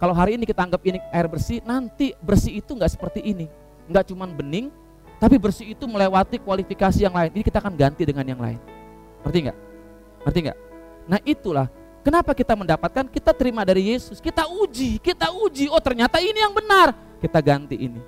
Kalau 0.02 0.12
hari 0.12 0.36
ini 0.36 0.44
kita 0.44 0.66
anggap 0.66 0.82
ini 0.84 1.00
air 1.14 1.30
bersih, 1.30 1.62
nanti 1.64 2.12
bersih 2.20 2.60
itu 2.60 2.74
nggak 2.74 2.92
seperti 2.92 3.22
ini. 3.24 3.48
Nggak 3.88 4.10
cuma 4.12 4.26
bening, 4.28 4.74
tapi 5.22 5.38
bersih 5.38 5.78
itu 5.78 5.86
melewati 5.86 6.42
kualifikasi 6.42 7.00
yang 7.00 7.14
lain. 7.14 7.32
Ini 7.32 7.44
kita 7.46 7.62
akan 7.62 7.78
ganti 7.78 8.04
dengan 8.04 8.26
yang 8.26 8.42
lain. 8.42 8.60
Ngerti 9.22 9.38
nggak? 9.48 9.71
Ngerti 10.26 10.40
nggak? 10.50 10.60
Nah 11.10 11.20
itulah 11.26 11.68
kenapa 12.06 12.32
kita 12.38 12.54
mendapatkan 12.54 13.06
kita 13.10 13.32
terima 13.34 13.66
dari 13.66 13.94
Yesus. 13.94 14.22
Kita 14.22 14.46
uji, 14.48 15.02
kita 15.02 15.34
uji. 15.34 15.70
Oh 15.70 15.82
ternyata 15.82 16.22
ini 16.22 16.40
yang 16.40 16.54
benar. 16.54 16.94
Kita 17.22 17.42
ganti 17.42 17.78
ini. 17.78 18.02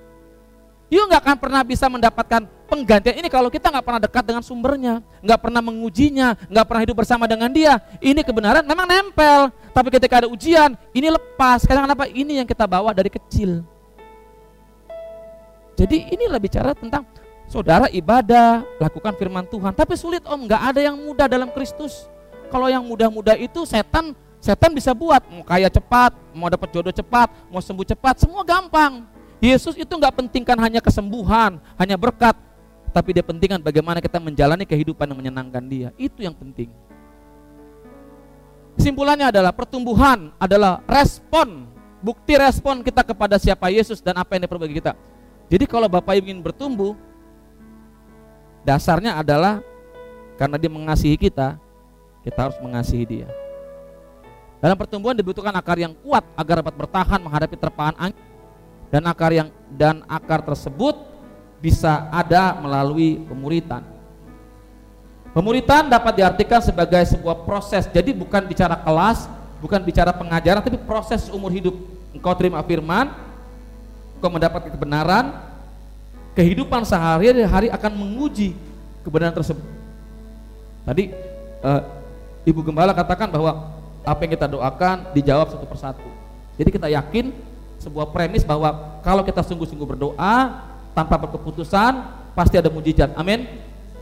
You 0.93 1.09
nggak 1.09 1.26
akan 1.26 1.38
pernah 1.41 1.61
bisa 1.66 1.89
mendapatkan 1.89 2.45
penggantian 2.70 3.18
ini 3.18 3.26
kalau 3.26 3.49
kita 3.49 3.74
nggak 3.74 3.82
pernah 3.82 4.01
dekat 4.01 4.24
dengan 4.30 4.45
sumbernya, 4.45 5.01
nggak 5.26 5.39
pernah 5.41 5.61
mengujinya, 5.66 6.38
nggak 6.45 6.66
pernah 6.70 6.82
hidup 6.86 6.97
bersama 7.01 7.26
dengan 7.26 7.49
dia. 7.49 7.82
Ini 7.97 8.22
kebenaran 8.22 8.61
memang 8.61 8.86
nempel, 8.86 9.49
tapi 9.74 9.89
ketika 9.89 10.22
ada 10.22 10.30
ujian, 10.30 10.78
ini 10.93 11.09
lepas. 11.09 11.66
Karena 11.66 11.89
kenapa? 11.89 12.05
Ini 12.05 12.45
yang 12.45 12.47
kita 12.49 12.70
bawa 12.70 12.93
dari 12.93 13.09
kecil. 13.09 13.66
Jadi 15.74 16.14
inilah 16.14 16.38
bicara 16.38 16.78
tentang 16.78 17.09
saudara 17.54 17.86
ibadah, 17.93 18.66
lakukan 18.82 19.14
firman 19.14 19.45
Tuhan. 19.45 19.78
Tapi 19.78 19.93
sulit 19.93 20.26
om, 20.26 20.49
nggak 20.49 20.74
ada 20.74 20.82
yang 20.82 20.97
mudah 20.97 21.30
dalam 21.30 21.54
Kristus. 21.54 22.10
Kalau 22.49 22.66
yang 22.66 22.82
mudah-mudah 22.82 23.38
itu 23.38 23.62
setan, 23.70 24.18
setan 24.41 24.74
bisa 24.74 24.89
buat 24.97 25.22
mau 25.30 25.45
kaya 25.45 25.70
cepat, 25.70 26.18
mau 26.34 26.49
dapat 26.49 26.74
jodoh 26.74 26.89
cepat, 26.89 27.30
mau 27.54 27.62
sembuh 27.62 27.86
cepat, 27.86 28.26
semua 28.26 28.41
gampang. 28.41 29.06
Yesus 29.38 29.78
itu 29.78 29.93
nggak 29.93 30.18
pentingkan 30.18 30.58
hanya 30.58 30.82
kesembuhan, 30.82 31.62
hanya 31.78 31.93
berkat, 31.93 32.34
tapi 32.89 33.14
dia 33.14 33.22
pentingkan 33.22 33.62
bagaimana 33.62 34.01
kita 34.01 34.18
menjalani 34.18 34.66
kehidupan 34.66 35.06
yang 35.06 35.20
menyenangkan 35.22 35.64
dia. 35.70 35.89
Itu 35.93 36.26
yang 36.26 36.34
penting. 36.34 36.74
Kesimpulannya 38.74 39.30
adalah 39.30 39.54
pertumbuhan 39.54 40.34
adalah 40.41 40.82
respon, 40.89 41.70
bukti 42.01 42.34
respon 42.34 42.82
kita 42.82 43.06
kepada 43.06 43.38
siapa 43.38 43.70
Yesus 43.70 44.01
dan 44.01 44.18
apa 44.18 44.34
yang 44.34 44.49
dia 44.49 44.49
perbuat 44.49 44.74
kita. 44.74 44.93
Jadi 45.54 45.70
kalau 45.70 45.86
Bapak 45.86 46.18
ingin 46.18 46.41
bertumbuh, 46.41 46.97
dasarnya 48.64 49.20
adalah 49.20 49.59
karena 50.39 50.57
dia 50.57 50.72
mengasihi 50.72 51.16
kita, 51.20 51.59
kita 52.24 52.39
harus 52.49 52.57
mengasihi 52.64 53.05
dia. 53.05 53.30
Dalam 54.64 54.80
pertumbuhan 54.80 55.14
dibutuhkan 55.14 55.51
akar 55.51 55.76
yang 55.76 55.91
kuat 55.91 56.24
agar 56.39 56.64
dapat 56.64 56.76
bertahan 56.80 57.20
menghadapi 57.20 57.55
terpaan 57.59 57.95
angin 57.99 58.16
dan 58.88 59.03
akar 59.03 59.32
yang 59.36 59.51
dan 59.68 59.99
akar 60.07 60.39
tersebut 60.39 60.95
bisa 61.59 62.07
ada 62.11 62.55
melalui 62.59 63.20
pemuritan. 63.28 63.84
Pemuritan 65.36 65.89
dapat 65.89 66.14
diartikan 66.22 66.61
sebagai 66.61 67.01
sebuah 67.09 67.43
proses. 67.43 67.89
Jadi 67.89 68.14
bukan 68.14 68.45
bicara 68.45 68.78
kelas, 68.78 69.26
bukan 69.59 69.82
bicara 69.82 70.14
pengajaran, 70.14 70.61
tapi 70.61 70.78
proses 70.78 71.26
umur 71.28 71.49
hidup. 71.49 71.74
Engkau 72.14 72.38
terima 72.38 72.61
firman, 72.61 73.09
engkau 74.16 74.30
mendapat 74.30 74.70
kebenaran, 74.70 75.34
kehidupan 76.34 76.86
sehari-hari 76.86 77.70
akan 77.70 77.92
menguji 77.94 78.58
kebenaran 79.06 79.34
tersebut. 79.34 79.66
Tadi 80.84 81.14
uh, 81.64 81.82
Ibu 82.44 82.60
Gembala 82.66 82.92
katakan 82.92 83.32
bahwa 83.32 83.72
apa 84.04 84.20
yang 84.28 84.32
kita 84.36 84.48
doakan 84.52 85.16
dijawab 85.16 85.48
satu 85.54 85.64
persatu. 85.64 86.10
Jadi 86.60 86.70
kita 86.70 86.92
yakin 86.92 87.32
sebuah 87.80 88.12
premis 88.12 88.44
bahwa 88.44 89.00
kalau 89.02 89.24
kita 89.24 89.40
sungguh-sungguh 89.44 89.88
berdoa 89.96 90.36
tanpa 90.92 91.16
berkeputusan 91.18 92.04
pasti 92.36 92.60
ada 92.60 92.68
mujizat. 92.68 93.16
Amin. 93.16 93.48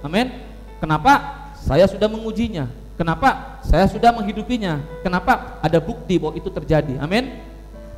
Amin. 0.02 0.34
Kenapa? 0.82 1.46
Saya 1.62 1.86
sudah 1.86 2.10
mengujinya. 2.10 2.66
Kenapa? 2.98 3.62
Saya 3.66 3.86
sudah 3.86 4.10
menghidupinya. 4.14 4.82
Kenapa? 5.06 5.62
Ada 5.62 5.78
bukti 5.78 6.18
bahwa 6.18 6.34
itu 6.38 6.50
terjadi. 6.50 6.98
Amin. 6.98 7.38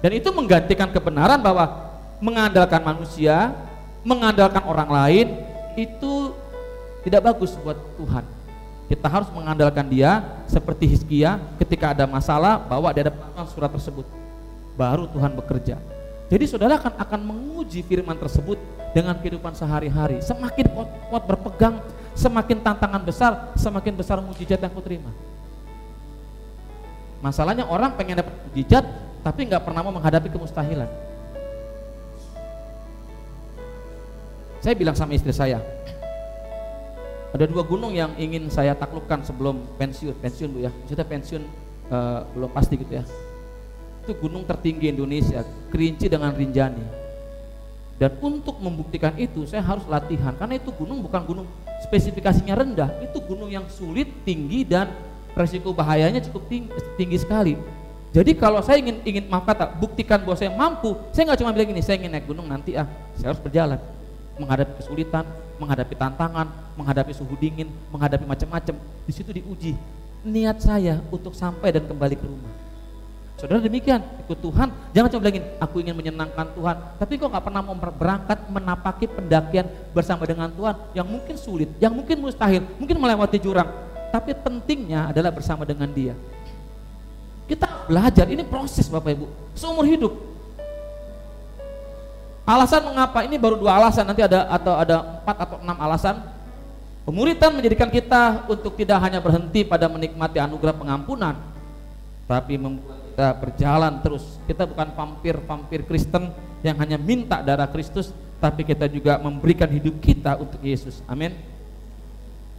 Dan 0.03 0.11
itu 0.19 0.27
menggantikan 0.35 0.91
kebenaran 0.91 1.39
bahwa 1.39 1.95
mengandalkan 2.19 2.83
manusia, 2.83 3.55
mengandalkan 4.03 4.63
orang 4.67 4.89
lain 4.91 5.27
itu 5.79 6.35
tidak 7.03 7.33
bagus 7.33 7.55
buat 7.59 7.79
Tuhan. 7.99 8.23
Kita 8.91 9.07
harus 9.07 9.31
mengandalkan 9.31 9.87
Dia 9.87 10.43
seperti 10.45 10.85
Hizkia 10.85 11.39
ketika 11.57 11.95
ada 11.95 12.05
masalah 12.05 12.59
bawa 12.59 12.91
di 12.91 13.01
hadapan 13.01 13.47
surat 13.49 13.71
tersebut 13.71 14.05
baru 14.75 15.07
Tuhan 15.09 15.33
bekerja. 15.33 15.79
Jadi 16.27 16.45
saudara 16.49 16.79
akan 16.79 16.93
akan 16.97 17.19
menguji 17.23 17.85
firman 17.85 18.17
tersebut 18.17 18.57
dengan 18.93 19.17
kehidupan 19.17 19.53
sehari-hari. 19.53 20.21
Semakin 20.21 20.65
kuat, 21.09 21.23
berpegang, 21.25 21.81
semakin 22.13 22.57
tantangan 22.61 23.01
besar, 23.01 23.31
semakin 23.57 23.93
besar 23.93 24.17
mujizat 24.21 24.59
yang 24.61 24.73
kuterima. 24.73 25.11
Masalahnya 27.21 27.63
orang 27.69 27.95
pengen 27.95 28.19
dapat 28.19 28.35
mujizat, 28.49 28.83
tapi 29.23 29.47
nggak 29.47 29.63
pernah 29.63 29.81
mau 29.85 29.93
menghadapi 29.95 30.27
kemustahilan. 30.27 31.12
Saya 34.63 34.79
bilang 34.79 34.95
sama 34.95 35.11
istri 35.11 35.35
saya, 35.35 35.59
ada 37.35 37.43
dua 37.43 37.67
gunung 37.67 37.91
yang 37.91 38.15
ingin 38.15 38.47
saya 38.47 38.71
taklukkan 38.71 39.27
sebelum 39.27 39.59
pensiun, 39.75 40.15
pensiun 40.23 40.49
bu 40.55 40.59
ya, 40.63 40.71
maksudnya 40.71 41.03
pensiun 41.03 41.43
uh, 41.91 42.23
belum 42.31 42.47
pasti 42.55 42.79
gitu 42.79 42.95
ya. 42.95 43.03
Itu 44.07 44.15
gunung 44.15 44.47
tertinggi 44.47 44.87
Indonesia, 44.87 45.43
Kerinci 45.67 46.07
dengan 46.07 46.31
Rinjani. 46.31 46.79
Dan 47.99 48.15
untuk 48.23 48.55
membuktikan 48.63 49.11
itu 49.19 49.43
saya 49.43 49.67
harus 49.67 49.83
latihan. 49.83 50.31
Karena 50.39 50.55
itu 50.55 50.71
gunung 50.71 51.03
bukan 51.03 51.27
gunung 51.27 51.47
spesifikasinya 51.83 52.55
rendah, 52.55 52.89
itu 53.03 53.19
gunung 53.19 53.51
yang 53.51 53.67
sulit, 53.67 54.07
tinggi 54.23 54.63
dan 54.63 54.95
resiko 55.35 55.75
bahayanya 55.75 56.23
cukup 56.23 56.47
tinggi, 56.47 56.71
tinggi 56.95 57.19
sekali. 57.19 57.59
Jadi 58.15 58.31
kalau 58.39 58.63
saya 58.63 58.79
ingin 58.79 59.03
ingin 59.03 59.27
maaf 59.27 59.43
kata 59.43 59.75
buktikan 59.75 60.23
bahwa 60.23 60.39
saya 60.39 60.55
mampu, 60.55 60.95
saya 61.11 61.27
nggak 61.27 61.39
cuma 61.43 61.51
bilang 61.51 61.67
gini, 61.75 61.83
saya 61.83 61.99
ingin 61.99 62.15
naik 62.15 62.31
gunung 62.31 62.47
nanti 62.47 62.79
ah, 62.79 62.87
saya 63.19 63.35
harus 63.35 63.43
berjalan 63.43 64.02
menghadapi 64.37 64.81
kesulitan, 64.81 65.25
menghadapi 65.61 65.93
tantangan, 65.93 66.47
menghadapi 66.75 67.13
suhu 67.13 67.37
dingin, 67.37 67.69
menghadapi 67.93 68.25
macam-macam. 68.25 68.75
Di 69.05 69.13
situ 69.13 69.29
diuji 69.29 69.73
niat 70.23 70.63
saya 70.63 71.03
untuk 71.11 71.35
sampai 71.35 71.75
dan 71.75 71.83
kembali 71.83 72.15
ke 72.15 72.25
rumah. 72.25 72.53
Saudara 73.35 73.59
demikian, 73.59 73.99
ikut 74.23 74.39
Tuhan, 74.39 74.71
jangan 74.95 75.09
coba 75.11 75.21
bilangin, 75.27 75.43
aku 75.59 75.83
ingin 75.83 75.95
menyenangkan 75.99 76.47
Tuhan, 76.55 76.77
tapi 76.95 77.19
kok 77.19 77.27
nggak 77.27 77.43
pernah 77.43 77.59
mau 77.59 77.75
berangkat 77.75 78.39
menapaki 78.47 79.05
pendakian 79.09 79.67
bersama 79.91 80.23
dengan 80.23 80.47
Tuhan 80.47 80.75
yang 80.95 81.03
mungkin 81.03 81.35
sulit, 81.35 81.67
yang 81.75 81.91
mungkin 81.91 82.23
mustahil, 82.23 82.63
mungkin 82.79 82.95
melewati 82.95 83.41
jurang, 83.43 83.67
tapi 84.15 84.31
pentingnya 84.31 85.11
adalah 85.11 85.27
bersama 85.33 85.67
dengan 85.67 85.91
Dia. 85.91 86.15
Kita 87.43 87.67
belajar, 87.91 88.31
ini 88.31 88.47
proses 88.47 88.87
Bapak 88.87 89.11
Ibu, 89.11 89.27
seumur 89.59 89.83
hidup. 89.91 90.13
Alasan 92.43 92.83
mengapa 92.83 93.23
ini 93.23 93.39
baru 93.39 93.55
dua 93.55 93.79
alasan, 93.79 94.03
nanti 94.03 94.19
ada 94.19 94.51
atau 94.51 94.75
ada 94.75 95.23
empat 95.23 95.37
atau 95.47 95.57
enam 95.63 95.77
alasan. 95.79 96.15
Pemuritan 97.07 97.55
menjadikan 97.55 97.87
kita 97.87 98.47
untuk 98.51 98.75
tidak 98.79 98.99
hanya 99.03 99.23
berhenti 99.23 99.63
pada 99.63 99.87
menikmati 99.87 100.39
anugerah 100.43 100.75
pengampunan, 100.75 101.35
tapi 102.27 102.59
membuat 102.59 102.99
kita 103.11 103.27
berjalan 103.39 103.93
terus. 104.03 104.39
Kita 104.43 104.63
bukan 104.67 104.91
vampir-vampir 104.91 105.87
Kristen 105.87 106.35
yang 106.63 106.75
hanya 106.79 106.99
minta 106.99 107.39
darah 107.39 107.67
Kristus, 107.71 108.11
tapi 108.43 108.67
kita 108.67 108.91
juga 108.91 109.19
memberikan 109.23 109.67
hidup 109.71 110.03
kita 110.03 110.35
untuk 110.35 110.59
Yesus. 110.59 110.99
Amin. 111.07 111.35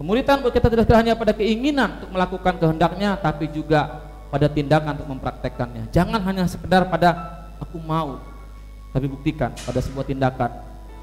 Pemuritan 0.01 0.41
buat 0.41 0.53
kita 0.53 0.72
tidak 0.72 0.91
hanya 0.97 1.12
pada 1.12 1.37
keinginan 1.37 2.01
untuk 2.01 2.12
melakukan 2.12 2.57
kehendaknya, 2.57 3.20
tapi 3.20 3.53
juga 3.53 4.01
pada 4.32 4.49
tindakan 4.49 4.97
untuk 4.97 5.09
mempraktekkannya. 5.12 5.93
Jangan 5.93 6.20
hanya 6.24 6.45
sekedar 6.49 6.89
pada 6.89 7.11
aku 7.61 7.78
mau, 7.78 8.18
tapi 8.95 9.11
buktikan 9.11 9.51
pada 9.51 9.82
sebuah 9.82 10.07
tindakan. 10.07 10.51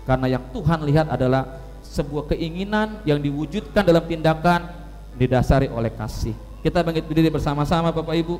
Karena 0.07 0.39
yang 0.39 0.43
Tuhan 0.55 0.79
lihat 0.87 1.11
adalah 1.11 1.59
sebuah 1.83 2.31
keinginan 2.31 3.03
yang 3.03 3.19
diwujudkan 3.19 3.83
dalam 3.83 4.07
tindakan 4.07 4.71
didasari 5.19 5.67
oleh 5.67 5.91
kasih. 5.91 6.31
Kita 6.63 6.79
bangkit 6.87 7.03
berdiri 7.03 7.27
bersama-sama 7.27 7.91
Bapak 7.91 8.15
Ibu. 8.15 8.39